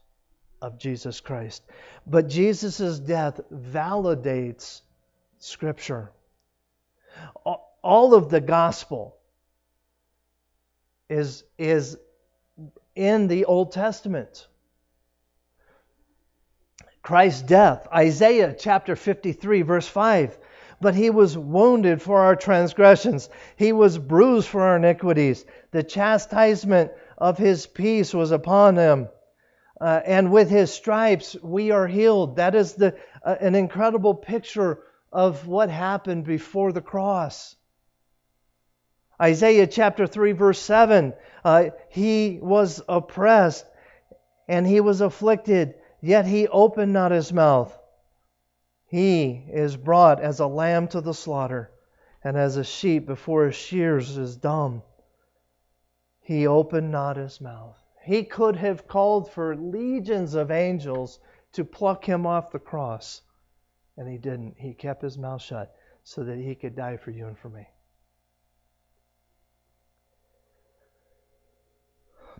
[0.61, 1.63] of Jesus Christ.
[2.07, 4.81] But Jesus' death validates
[5.37, 6.11] Scripture.
[7.83, 9.17] All of the gospel
[11.09, 11.97] is, is
[12.95, 14.47] in the Old Testament.
[17.05, 20.39] Christ's death, Isaiah chapter 53, verse 5.
[20.81, 25.45] But he was wounded for our transgressions, he was bruised for our iniquities.
[25.69, 29.09] The chastisement of his peace was upon him.
[29.79, 32.37] Uh, and with his stripes we are healed.
[32.37, 34.79] That is the, uh, an incredible picture
[35.11, 37.55] of what happened before the cross.
[39.21, 41.13] Isaiah chapter 3, verse 7
[41.43, 43.67] uh, He was oppressed
[44.47, 47.77] and he was afflicted, yet he opened not his mouth.
[48.85, 51.71] He is brought as a lamb to the slaughter,
[52.23, 54.83] and as a sheep before his shears is dumb
[56.25, 57.79] he opened not his mouth.
[58.01, 61.19] He could have called for legions of angels
[61.51, 63.21] to pluck him off the cross,
[63.95, 64.55] and he didn't.
[64.57, 67.67] He kept his mouth shut so that he could die for you and for me.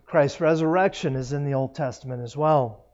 [0.04, 2.85] Christ's resurrection is in the Old Testament as well.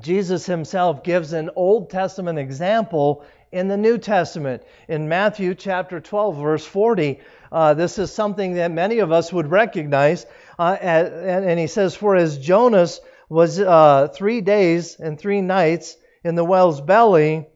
[0.00, 4.62] Jesus himself gives an Old Testament example in the New Testament.
[4.88, 7.20] In Matthew chapter 12, verse 40,
[7.52, 10.24] uh, this is something that many of us would recognize.
[10.58, 15.96] Uh, and, and, he says, For as Jonas was uh, three days and three nights
[16.24, 17.46] in the whale's belly,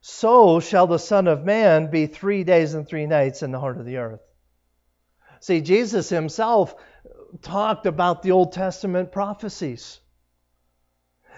[0.00, 3.78] so shall the Son of Man be three days and three nights in the heart
[3.78, 4.20] of the earth.
[5.40, 6.74] See, Jesus himself
[7.42, 10.00] talked about the Old Testament prophecies.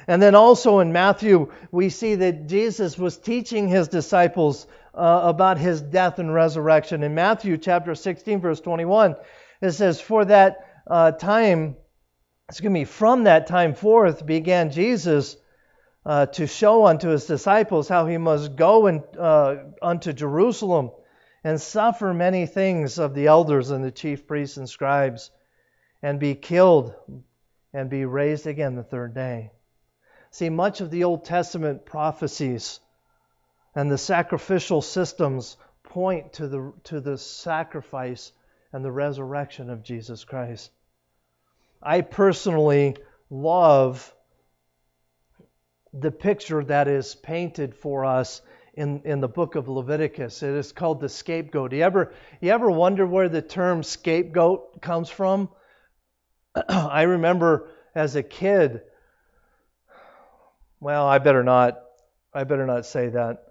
[0.08, 5.58] And then also in Matthew, we see that Jesus was teaching his disciples uh, about
[5.58, 7.02] his death and resurrection.
[7.02, 9.16] In Matthew chapter 16, verse 21,
[9.60, 11.76] it says, For that uh, time,
[12.48, 15.36] excuse me, from that time forth began Jesus
[16.04, 20.92] uh, to show unto his disciples how he must go in, uh, unto Jerusalem
[21.42, 25.30] and suffer many things of the elders and the chief priests and scribes,
[26.02, 26.94] and be killed
[27.72, 29.50] and be raised again the third day.
[30.36, 32.80] See, much of the Old Testament prophecies
[33.74, 38.32] and the sacrificial systems point to the, to the sacrifice
[38.70, 40.72] and the resurrection of Jesus Christ.
[41.82, 42.98] I personally
[43.30, 44.14] love
[45.94, 48.42] the picture that is painted for us
[48.74, 50.42] in, in the book of Leviticus.
[50.42, 51.72] It is called the scapegoat.
[51.72, 55.48] You ever, you ever wonder where the term scapegoat comes from?
[56.68, 58.82] I remember as a kid,
[60.80, 61.82] well, I better not.
[62.34, 63.44] I better not say that.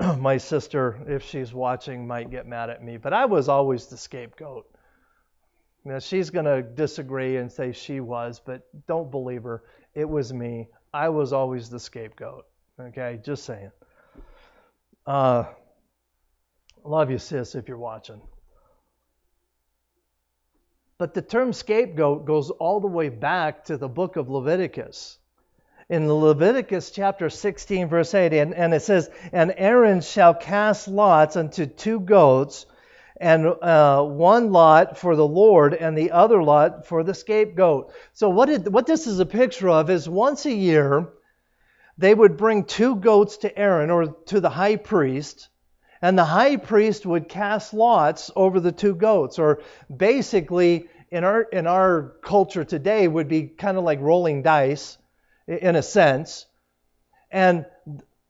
[0.18, 2.96] My sister, if she's watching, might get mad at me.
[2.96, 4.66] But I was always the scapegoat.
[5.84, 9.64] Now she's going to disagree and say she was, but don't believe her.
[9.94, 10.68] It was me.
[10.94, 12.46] I was always the scapegoat.
[12.80, 13.72] Okay, just saying.
[15.06, 15.44] Uh,
[16.84, 18.20] love you, sis, if you're watching.
[20.98, 25.18] But the term scapegoat goes all the way back to the book of Leviticus
[25.92, 31.36] in Leviticus chapter 16, verse 8, and, and it says, And Aaron shall cast lots
[31.36, 32.64] unto two goats,
[33.20, 37.92] and uh, one lot for the Lord, and the other lot for the scapegoat.
[38.14, 41.10] So, what, what this is a picture of is once a year,
[41.98, 45.50] they would bring two goats to Aaron or to the high priest,
[46.00, 49.60] and the high priest would cast lots over the two goats, or
[49.94, 54.96] basically, in our, in our culture today, would be kind of like rolling dice
[55.60, 56.46] in a sense.
[57.30, 57.66] And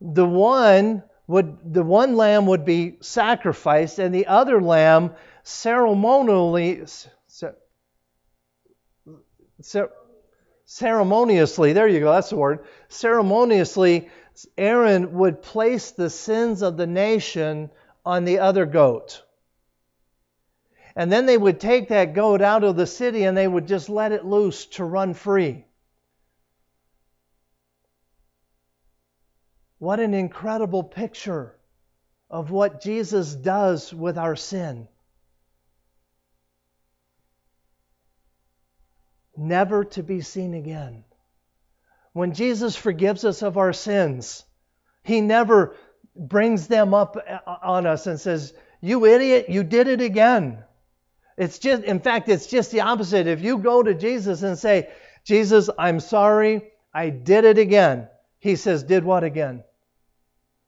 [0.00, 5.12] the one would the one lamb would be sacrificed and the other lamb
[5.44, 6.84] ceremonially
[10.66, 14.10] ceremoniously there you go that's the word ceremoniously
[14.58, 17.70] Aaron would place the sins of the nation
[18.04, 19.22] on the other goat
[20.96, 23.88] and then they would take that goat out of the city and they would just
[23.88, 25.64] let it loose to run free
[29.82, 31.56] What an incredible picture
[32.30, 34.86] of what Jesus does with our sin.
[39.36, 41.02] Never to be seen again.
[42.12, 44.44] When Jesus forgives us of our sins,
[45.02, 45.74] He never
[46.14, 47.16] brings them up
[47.46, 50.62] on us and says, You idiot, you did it again.
[51.36, 53.26] It's just, in fact, it's just the opposite.
[53.26, 54.90] If you go to Jesus and say,
[55.24, 58.06] Jesus, I'm sorry, I did it again,
[58.38, 59.64] He says, Did what again?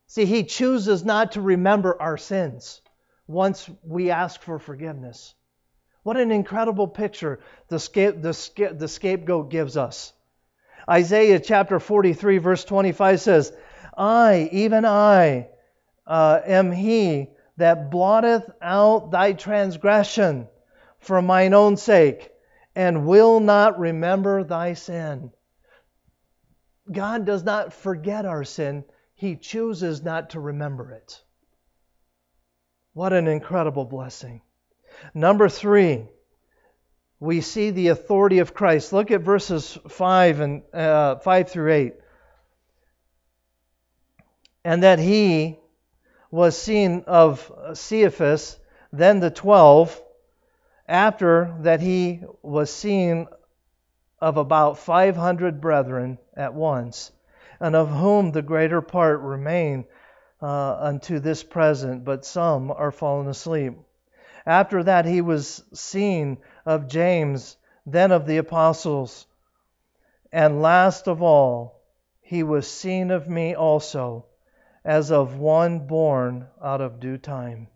[0.06, 2.80] See, He chooses not to remember our sins
[3.26, 5.34] once we ask for forgiveness.
[6.02, 10.12] What an incredible picture the, scape, the, scape, the scapegoat gives us.
[10.88, 13.52] Isaiah chapter 43, verse 25 says,
[13.96, 15.48] I, even I,
[16.06, 20.48] uh, am he that blotteth out thy transgression
[20.98, 22.30] for mine own sake,
[22.74, 25.30] and will not remember thy sin.
[26.90, 28.84] God does not forget our sin,
[29.24, 31.22] he chooses not to remember it.
[32.92, 34.42] What an incredible blessing.
[35.14, 36.06] Number three,
[37.18, 38.92] we see the authority of Christ.
[38.92, 41.94] Look at verses 5 and uh, 5 through 8.
[44.62, 45.58] And that he
[46.30, 48.58] was seen of Cephas,
[48.92, 50.00] then the twelve,
[50.86, 53.26] after that he was seen
[54.20, 57.10] of about 500 brethren at once
[57.60, 59.84] and of whom the greater part remain
[60.42, 63.74] uh, unto this present, but some are fallen asleep.
[64.46, 69.26] After that, he was seen of James, then of the apostles.
[70.32, 71.80] And last of all,
[72.20, 74.26] he was seen of me also,
[74.84, 77.68] as of one born out of due time.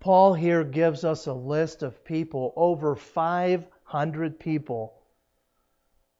[0.00, 4.97] Paul here gives us a list of people, over 500 people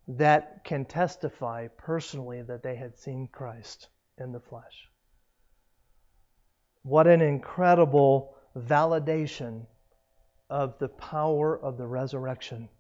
[0.09, 4.89] that can testify personally that they had seen Christ in the flesh.
[6.83, 9.67] What an incredible validation
[10.49, 12.71] of the power of the resurrection.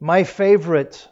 [0.00, 1.06] My favorite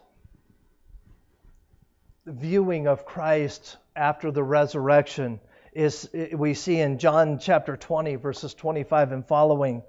[2.25, 5.39] viewing of Christ after the resurrection
[5.73, 9.83] is we see in John chapter 20 verses 25 and following.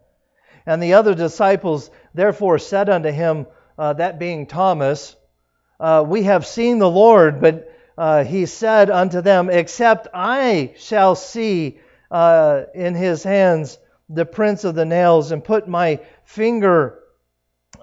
[0.66, 3.46] And the other disciples therefore said unto him,
[3.78, 5.14] uh, that being Thomas,
[5.78, 11.14] uh, We have seen the Lord, but uh, he said unto them, Except I shall
[11.14, 11.78] see
[12.10, 17.00] uh, in his hands the prints of the nails, and put my finger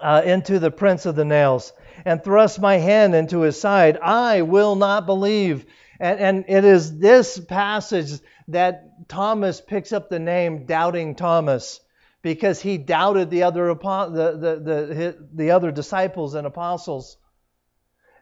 [0.00, 1.72] uh, into the prints of the nails,
[2.04, 5.66] and thrust my hand into his side, I will not believe.
[6.00, 11.80] And, and it is this passage that Thomas picks up the name Doubting Thomas
[12.24, 17.18] because he doubted the other, the, the, the, the other disciples and apostles.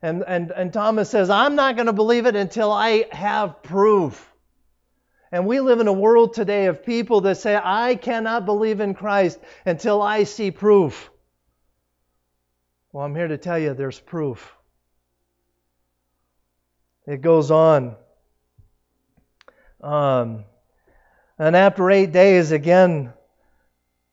[0.03, 4.29] And, and, and Thomas says, I'm not going to believe it until I have proof.
[5.31, 8.95] And we live in a world today of people that say, I cannot believe in
[8.95, 11.09] Christ until I see proof.
[12.91, 14.53] Well, I'm here to tell you there's proof.
[17.07, 17.95] It goes on.
[19.81, 20.45] Um,
[21.39, 23.13] and after eight days, again,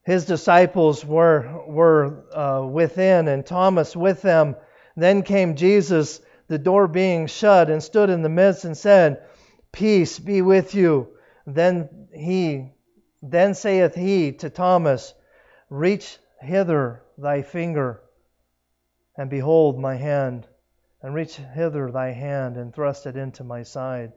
[0.02, 4.56] his disciples were, were uh, within, and Thomas with them.
[4.96, 9.22] Then came Jesus, the door being shut, and stood in the midst and said,
[9.72, 11.08] Peace be with you.
[11.46, 12.72] Then he,
[13.22, 15.14] then saith he to Thomas,
[15.68, 18.02] Reach hither thy finger,
[19.16, 20.46] and behold my hand,
[21.02, 24.12] and reach hither thy hand, and thrust it into my side.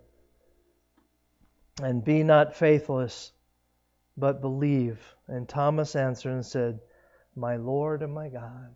[1.81, 3.31] And be not faithless,
[4.15, 5.12] but believe.
[5.28, 6.80] And Thomas answered and said,
[7.36, 8.76] My Lord and my God.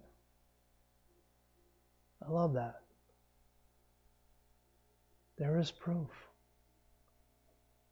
[2.25, 2.81] I love that.
[5.37, 6.09] There is proof.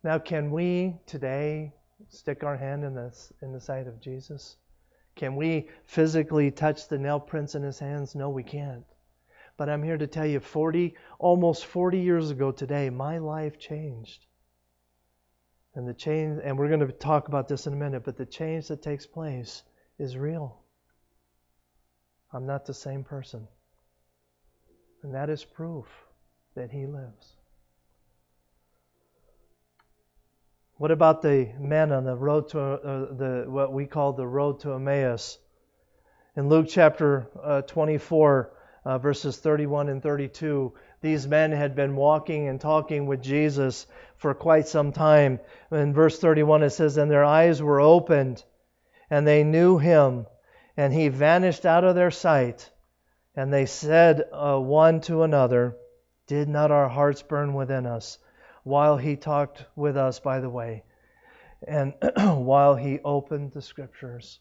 [0.04, 1.74] Now, can we today
[2.10, 4.58] stick our hand in the, in the side of Jesus?
[5.16, 8.16] Can we physically touch the nail prints in his hands?
[8.16, 8.84] No, we can't.
[9.58, 14.26] But I'm here to tell you 40, almost 40 years ago today, my life changed.
[15.76, 18.26] And the change, and we're going to talk about this in a minute, but the
[18.26, 19.64] change that takes place
[20.00, 20.62] is real.
[22.32, 23.48] I'm not the same person.
[25.04, 25.86] And that is proof
[26.56, 27.36] that He lives.
[30.78, 34.60] What about the men on the road to uh, the what we call the road
[34.62, 35.38] to Emmaus?
[36.36, 38.52] In Luke chapter uh, 24,
[38.84, 40.74] uh, verses 31 and 32,
[41.06, 43.86] these men had been walking and talking with Jesus
[44.18, 45.40] for quite some time.
[45.70, 48.44] In verse 31, it says, And their eyes were opened,
[49.08, 50.26] and they knew him,
[50.76, 52.72] and he vanished out of their sight.
[53.36, 55.78] And they said uh, one to another,
[56.26, 58.18] Did not our hearts burn within us
[58.64, 60.86] while he talked with us by the way,
[61.68, 64.40] and while he opened the scriptures?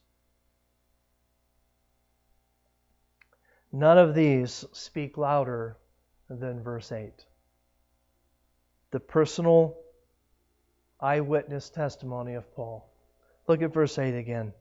[3.71, 5.77] None of these speak louder
[6.29, 7.13] than verse 8.
[8.91, 9.77] The personal
[11.01, 12.89] eyewitness testimony of Paul.
[13.47, 14.53] Look at verse 8 again.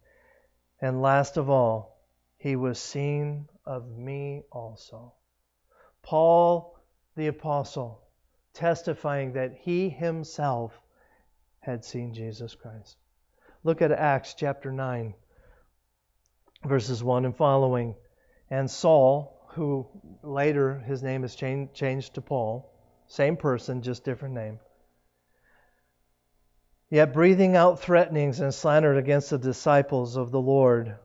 [0.82, 1.98] And last of all,
[2.38, 5.14] he was seen of me also.
[6.02, 6.78] Paul
[7.16, 8.02] the apostle
[8.54, 10.80] testifying that he himself
[11.60, 12.98] had seen Jesus Christ.
[13.64, 15.14] Look at Acts chapter 9,
[16.66, 17.96] verses 1 and following.
[18.50, 19.88] And Saul, who
[20.22, 22.72] later his name is changed, changed to Paul.
[23.08, 24.60] Same person, just different name.
[26.90, 30.96] Yet breathing out threatenings and slander against the disciples of the Lord,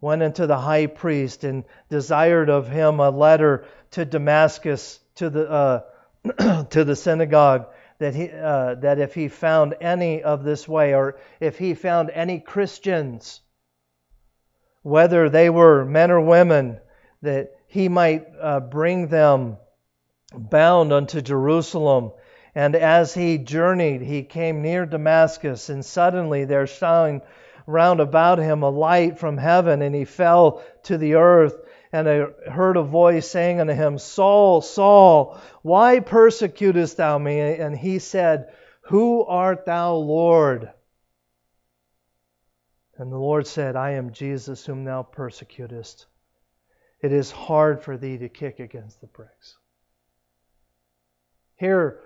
[0.00, 5.50] went unto the high priest and desired of him a letter to Damascus to the
[5.50, 7.66] uh, to the synagogue
[7.98, 12.10] that he uh, that if he found any of this way or if he found
[12.10, 13.40] any Christians,
[14.82, 16.80] whether they were men or women,
[17.22, 19.56] that he might uh, bring them
[20.34, 22.10] bound unto Jerusalem.
[22.52, 27.22] And as he journeyed, he came near Damascus, and suddenly there shone
[27.66, 31.54] round about him a light from heaven, and he fell to the earth.
[31.92, 37.38] And I heard a voice saying unto him, Saul, Saul, why persecutest thou me?
[37.38, 38.52] And he said,
[38.82, 40.72] Who art thou, Lord?
[42.98, 46.06] And the Lord said, I am Jesus whom thou persecutest
[47.02, 49.56] it is hard for thee to kick against the pricks.
[51.56, 52.00] Here,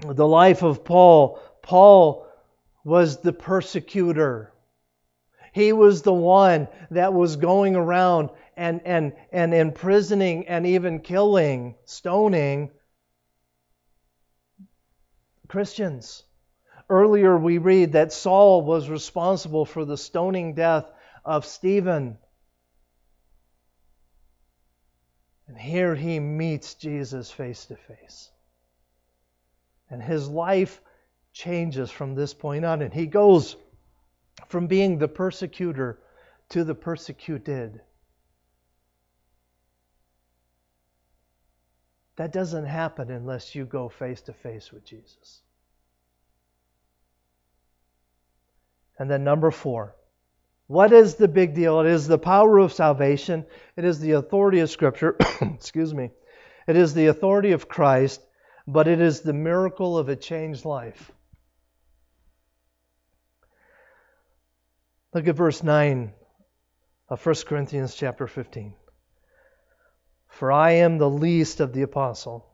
[0.00, 2.26] the life of Paul, Paul
[2.84, 4.52] was the persecutor.
[5.52, 11.76] He was the one that was going around and, and, and imprisoning and even killing,
[11.84, 12.70] stoning
[15.48, 16.24] Christians.
[16.90, 20.84] Earlier, we read that Saul was responsible for the stoning death
[21.24, 22.18] of Stephen.
[25.46, 28.30] And here he meets Jesus face to face.
[29.90, 30.80] And his life
[31.32, 32.80] changes from this point on.
[32.80, 33.56] And he goes
[34.48, 35.98] from being the persecutor
[36.50, 37.80] to the persecuted.
[42.16, 45.42] That doesn't happen unless you go face to face with Jesus.
[48.98, 49.96] And then, number four,
[50.66, 51.80] what is the big deal?
[51.80, 53.44] It is the power of salvation,
[53.76, 56.10] it is the authority of Scripture, excuse me,
[56.66, 58.20] it is the authority of Christ,
[58.66, 61.12] but it is the miracle of a changed life.
[65.12, 66.12] Look at verse 9
[67.08, 68.74] of 1 Corinthians chapter 15.
[70.28, 72.44] For I am the least of the apostle,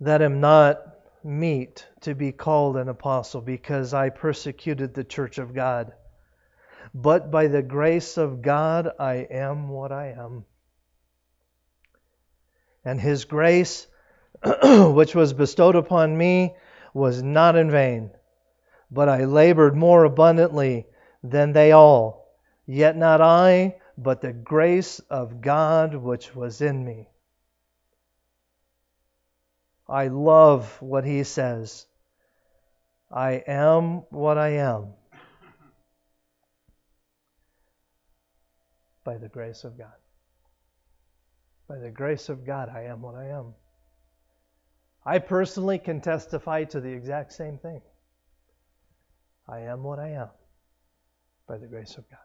[0.00, 0.80] that am not
[1.24, 5.92] meet to be called an apostle, because I persecuted the church of God.
[6.94, 10.44] But by the grace of God, I am what I am.
[12.84, 13.86] And his grace,
[14.62, 16.56] which was bestowed upon me,
[16.92, 18.10] was not in vain,
[18.90, 20.86] but I labored more abundantly
[21.22, 22.36] than they all.
[22.66, 27.08] Yet not I, but the grace of God which was in me.
[29.92, 31.84] I love what he says.
[33.10, 34.94] I am what I am
[39.04, 39.92] by the grace of God.
[41.68, 43.54] By the grace of God, I am what I am.
[45.04, 47.82] I personally can testify to the exact same thing.
[49.46, 50.28] I am what I am
[51.46, 52.18] by the grace of God.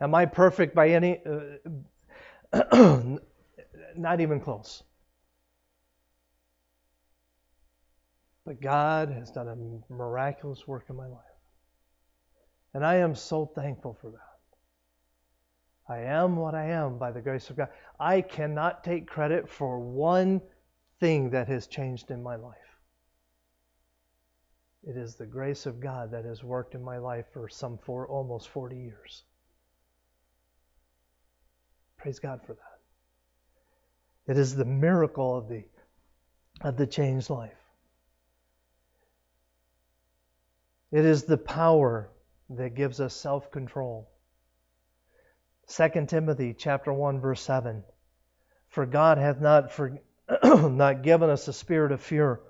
[0.00, 1.20] Am I perfect by any?
[2.52, 3.16] Uh,
[3.96, 4.82] not even close.
[8.44, 11.20] But God has done a miraculous work in my life.
[12.74, 14.30] And I am so thankful for that.
[15.88, 17.68] I am what I am by the grace of God.
[17.98, 20.40] I cannot take credit for one
[21.00, 22.56] thing that has changed in my life.
[24.84, 28.06] It is the grace of God that has worked in my life for some four,
[28.06, 29.24] almost 40 years.
[31.98, 34.32] Praise God for that.
[34.32, 35.64] It is the miracle of the,
[36.62, 37.59] of the changed life.
[40.92, 42.10] It is the power
[42.50, 44.10] that gives us self-control.
[45.68, 47.84] 2 Timothy chapter 1 verse 7.
[48.68, 49.98] For God hath not for,
[50.44, 52.40] not given us a spirit of fear,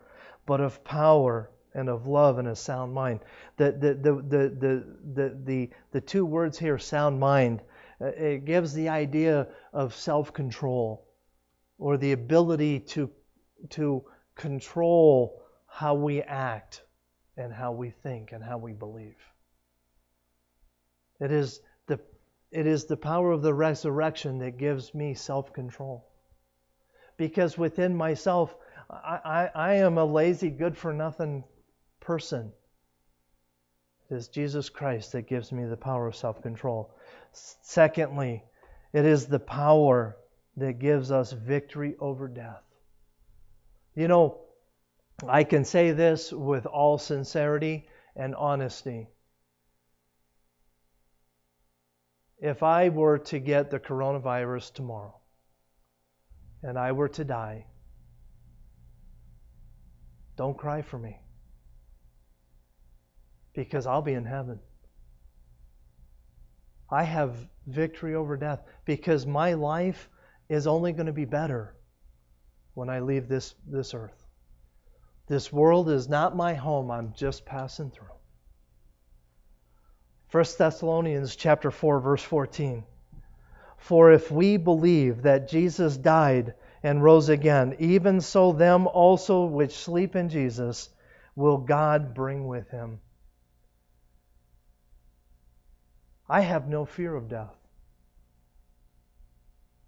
[0.47, 3.21] but of power and of love and a sound mind.
[3.59, 4.85] The, the, the, the, the,
[5.15, 7.61] the, the, the two words here, sound mind,
[8.01, 11.07] uh, it gives the idea of self control
[11.79, 13.11] or the ability to,
[13.71, 14.03] to
[14.35, 16.83] control how we act
[17.37, 19.17] and how we think and how we believe.
[21.21, 22.01] It is the,
[22.51, 26.07] it is the power of the resurrection that gives me self control.
[27.17, 28.55] Because within myself,
[28.89, 31.45] I, I, I am a lazy, good for nothing
[32.01, 32.53] person.
[34.11, 36.95] It is Jesus Christ that gives me the power of self control.
[37.33, 38.43] Secondly,
[38.93, 40.17] it is the power
[40.57, 42.63] that gives us victory over death.
[43.95, 44.41] You know,
[45.29, 49.09] I can say this with all sincerity and honesty.
[52.39, 55.15] If I were to get the coronavirus tomorrow
[56.63, 57.67] and I were to die,
[60.37, 61.21] don't cry for me
[63.53, 64.59] because I'll be in heaven.
[66.91, 70.09] I have victory over death because my life
[70.49, 71.77] is only going to be better
[72.75, 74.20] when I leave this, this earth.
[75.31, 78.09] This world is not my home, I'm just passing through.
[80.33, 82.83] 1 Thessalonians chapter 4 verse 14.
[83.77, 89.79] For if we believe that Jesus died and rose again, even so them also which
[89.79, 90.89] sleep in Jesus
[91.37, 92.99] will God bring with him.
[96.29, 97.55] I have no fear of death.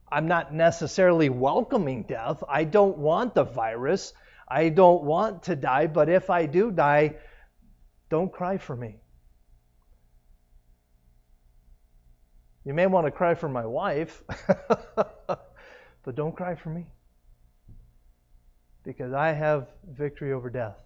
[0.08, 2.44] I'm not necessarily welcoming death.
[2.48, 4.12] I don't want the virus.
[4.52, 7.16] I don't want to die, but if I do die,
[8.10, 8.96] don't cry for me.
[12.66, 14.22] You may want to cry for my wife,
[14.96, 16.84] but don't cry for me.
[18.84, 20.76] Because I have victory over death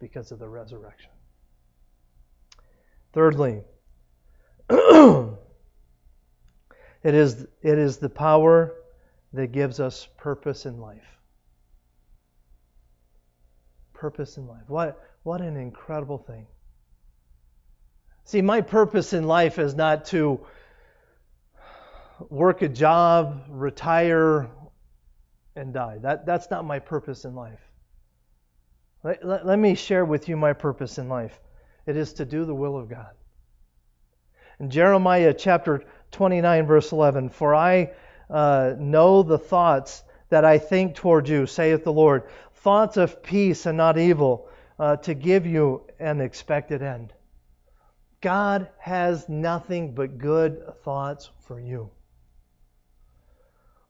[0.00, 1.12] because of the resurrection.
[3.12, 3.62] Thirdly,
[4.68, 5.38] it
[7.04, 8.74] is it is the power
[9.32, 11.15] that gives us purpose in life.
[13.96, 14.68] Purpose in life.
[14.68, 16.46] What what an incredible thing.
[18.24, 20.40] See, my purpose in life is not to
[22.28, 24.48] work a job, retire,
[25.54, 25.98] and die.
[26.00, 27.60] That, that's not my purpose in life.
[29.02, 31.40] Let, let, let, me share with you my purpose in life
[31.86, 33.10] it is to do the will of God.
[34.58, 35.82] In Jeremiah chapter
[36.12, 37.92] 29, verse 11, For I
[38.30, 42.24] uh, know the thoughts that I think toward you, saith the Lord,
[42.56, 44.48] thoughts of peace and not evil,
[44.78, 47.12] uh, to give you an expected end.
[48.20, 51.90] God has nothing but good thoughts for you.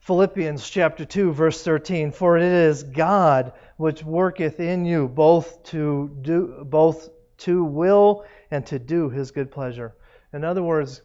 [0.01, 6.17] Philippians chapter 2 verse 13 for it is God which worketh in you both to
[6.23, 7.09] do both
[7.39, 9.95] to will and to do his good pleasure.
[10.33, 11.03] In other words,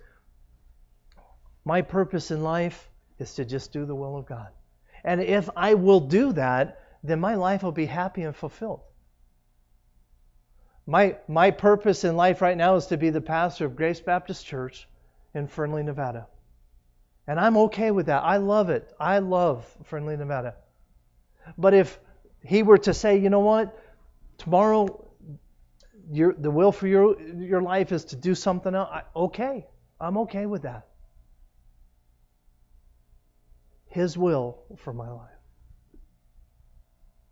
[1.65, 4.49] my purpose in life is to just do the will of God.
[5.03, 8.81] And if I will do that, then my life will be happy and fulfilled.
[10.85, 14.45] My, my purpose in life right now is to be the pastor of Grace Baptist
[14.45, 14.87] Church
[15.33, 16.27] in Fernley, Nevada.
[17.27, 18.23] And I'm okay with that.
[18.23, 18.91] I love it.
[18.99, 20.55] I love Fernley, Nevada.
[21.57, 21.99] But if
[22.43, 23.77] he were to say, you know what,
[24.37, 25.07] tomorrow
[26.11, 29.67] your, the will for your, your life is to do something else, I, okay,
[29.99, 30.87] I'm okay with that.
[33.87, 35.40] His will for my life.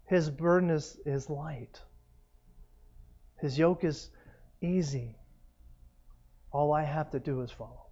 [0.09, 1.79] His burden is, is light.
[3.39, 4.09] His yoke is
[4.61, 5.15] easy.
[6.51, 7.89] All I have to do is follow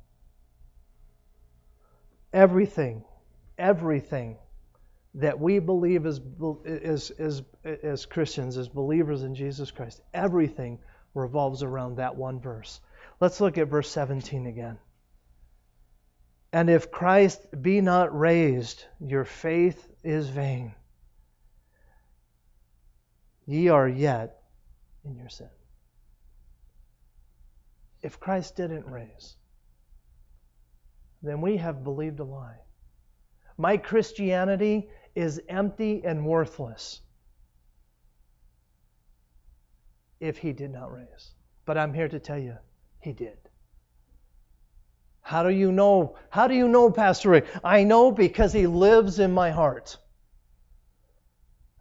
[2.34, 3.04] everything,
[3.58, 4.38] everything
[5.16, 6.22] that we believe as,
[6.66, 10.78] as, as, as Christians, as believers in Jesus Christ, everything
[11.16, 12.80] revolves around that one verse.
[13.20, 14.78] Let's look at verse 17 again.
[16.54, 20.76] And if Christ be not raised, your faith is vain.
[23.48, 24.42] Ye are yet
[25.06, 25.50] in your sin.
[28.04, 29.36] If Christ didn't raise,
[31.24, 32.60] then we have believed a lie.
[33.58, 37.02] My Christianity is empty and worthless
[40.20, 41.34] if he did not raise.
[41.66, 42.58] But I'm here to tell you,
[43.00, 43.38] he did.
[45.22, 46.18] How do you know?
[46.30, 47.46] How do you know, Pastor Rick?
[47.64, 49.98] I know because he lives in my heart.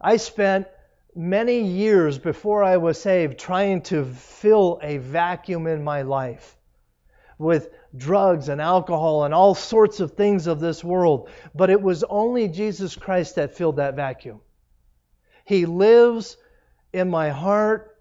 [0.01, 0.67] I spent
[1.17, 6.55] many years before I was saved trying to fill a vacuum in my life
[7.39, 11.29] with drugs and alcohol and all sorts of things of this world.
[11.55, 14.41] But it was only Jesus Christ that filled that vacuum.
[15.43, 16.37] He lives
[16.93, 17.97] in my heart,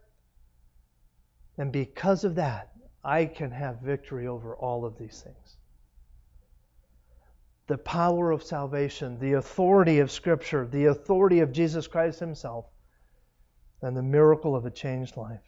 [1.56, 5.56] and because of that, I can have victory over all of these things.
[7.66, 12.66] The power of salvation, the authority of Scripture, the authority of Jesus Christ Himself,
[13.82, 15.42] and the miracle of a changed life.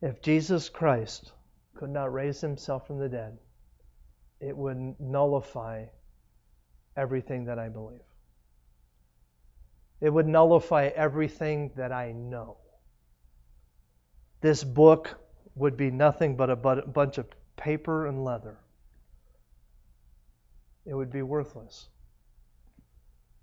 [0.00, 1.32] If Jesus Christ
[1.74, 3.38] could not raise himself from the dead,
[4.40, 5.86] it would nullify
[6.96, 8.00] everything that I believe.
[10.00, 12.56] It would nullify everything that I know.
[14.40, 15.20] This book
[15.54, 17.26] would be nothing but a bunch of
[17.56, 18.58] paper and leather.
[20.84, 21.88] It would be worthless.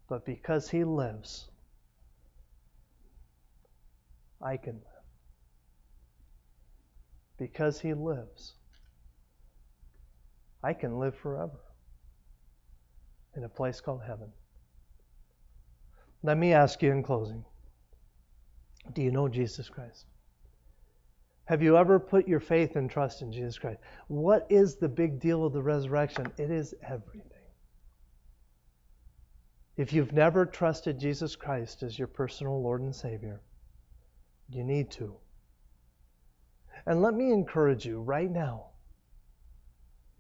[0.10, 1.50] But because he lives,
[4.42, 4.84] I can live
[7.38, 8.56] because he lives,
[10.64, 11.60] I can live forever
[13.36, 14.30] in a place called heaven.
[16.24, 17.46] Let me ask you in closing
[18.94, 20.06] Do you know Jesus Christ?
[21.46, 23.80] Have you ever put your faith and trust in Jesus Christ?
[24.08, 26.28] What is the big deal of the resurrection?
[26.38, 27.24] It is everything.
[29.76, 33.42] If you've never trusted Jesus Christ as your personal Lord and Savior,
[34.50, 35.16] you need to.
[36.86, 38.68] And let me encourage you right now.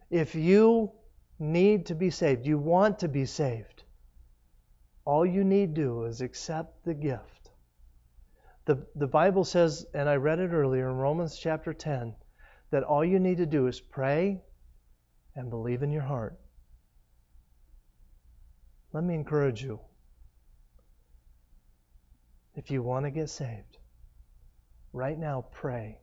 [0.09, 0.91] If you
[1.39, 3.83] need to be saved, you want to be saved,
[5.05, 7.49] all you need to do is accept the gift.
[8.65, 12.13] The, the Bible says, and I read it earlier in Romans chapter 10,
[12.69, 14.43] that all you need to do is pray
[15.35, 16.39] and believe in your heart.
[18.93, 19.79] Let me encourage you.
[22.53, 23.78] If you want to get saved,
[24.93, 25.99] right now pray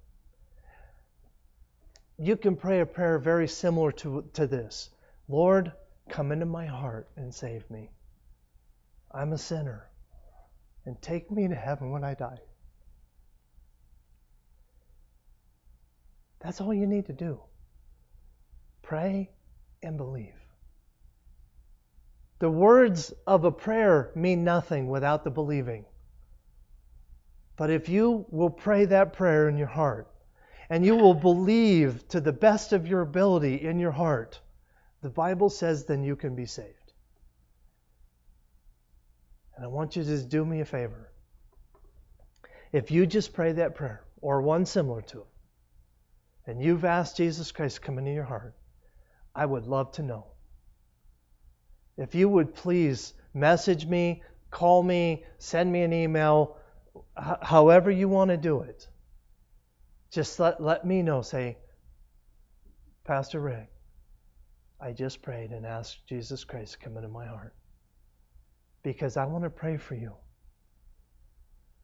[2.19, 4.91] you can pray a prayer very similar to, to this
[5.29, 5.73] Lord,
[6.09, 7.91] come into my heart and save me.
[9.11, 9.89] I'm a sinner,
[10.85, 12.39] and take me to heaven when I die.
[16.41, 17.41] That's all you need to do.
[18.83, 19.31] Pray
[19.83, 20.35] and believe.
[22.39, 25.87] The words of a prayer mean nothing without the believing.
[27.57, 30.11] But if you will pray that prayer in your heart,
[30.69, 34.41] and you will believe to the best of your ability in your heart,
[35.03, 36.93] the Bible says then you can be saved.
[39.57, 41.11] And I want you to just do me a favor.
[42.73, 45.27] If you just pray that prayer, or one similar to it,
[46.47, 48.55] and you've asked Jesus Christ to come into your heart,
[49.35, 50.27] I would love to know.
[51.97, 56.59] If you would please message me, call me, send me an email,
[57.43, 58.89] however you want to do it.
[60.11, 61.23] Just let, let me know.
[61.23, 61.59] Say,
[63.05, 63.71] Pastor Rick,
[64.81, 67.55] I just prayed and asked Jesus Christ to come into my heart
[68.83, 70.13] because I want to pray for you.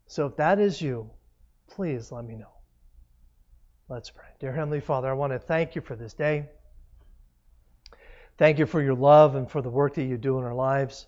[0.06, 1.10] So if that is you,
[1.68, 2.52] please let me know.
[3.88, 4.26] Let's pray.
[4.40, 6.48] Dear Heavenly Father, I want to thank you for this day.
[8.38, 11.06] Thank you for your love and for the work that you do in our lives.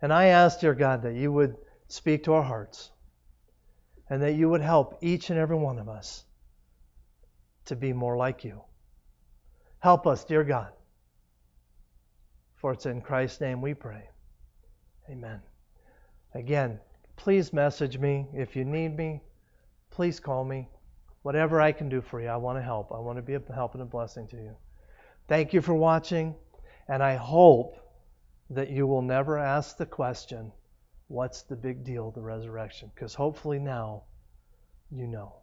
[0.00, 1.56] And I ask, dear God, that you would
[1.88, 2.90] speak to our hearts
[4.10, 6.24] and that you would help each and every one of us
[7.66, 8.62] to be more like you.
[9.80, 10.72] Help us, dear God.
[12.56, 14.08] For it's in Christ's name we pray.
[15.10, 15.40] Amen.
[16.34, 16.80] Again,
[17.16, 19.22] please message me if you need me.
[19.90, 20.68] Please call me.
[21.22, 22.92] Whatever I can do for you, I want to help.
[22.92, 24.56] I want to be a help and a blessing to you.
[25.28, 26.34] Thank you for watching,
[26.88, 27.76] and I hope
[28.50, 30.52] that you will never ask the question,
[31.08, 32.90] What's the big deal, the resurrection?
[32.94, 34.04] Because hopefully now
[34.90, 35.34] you know.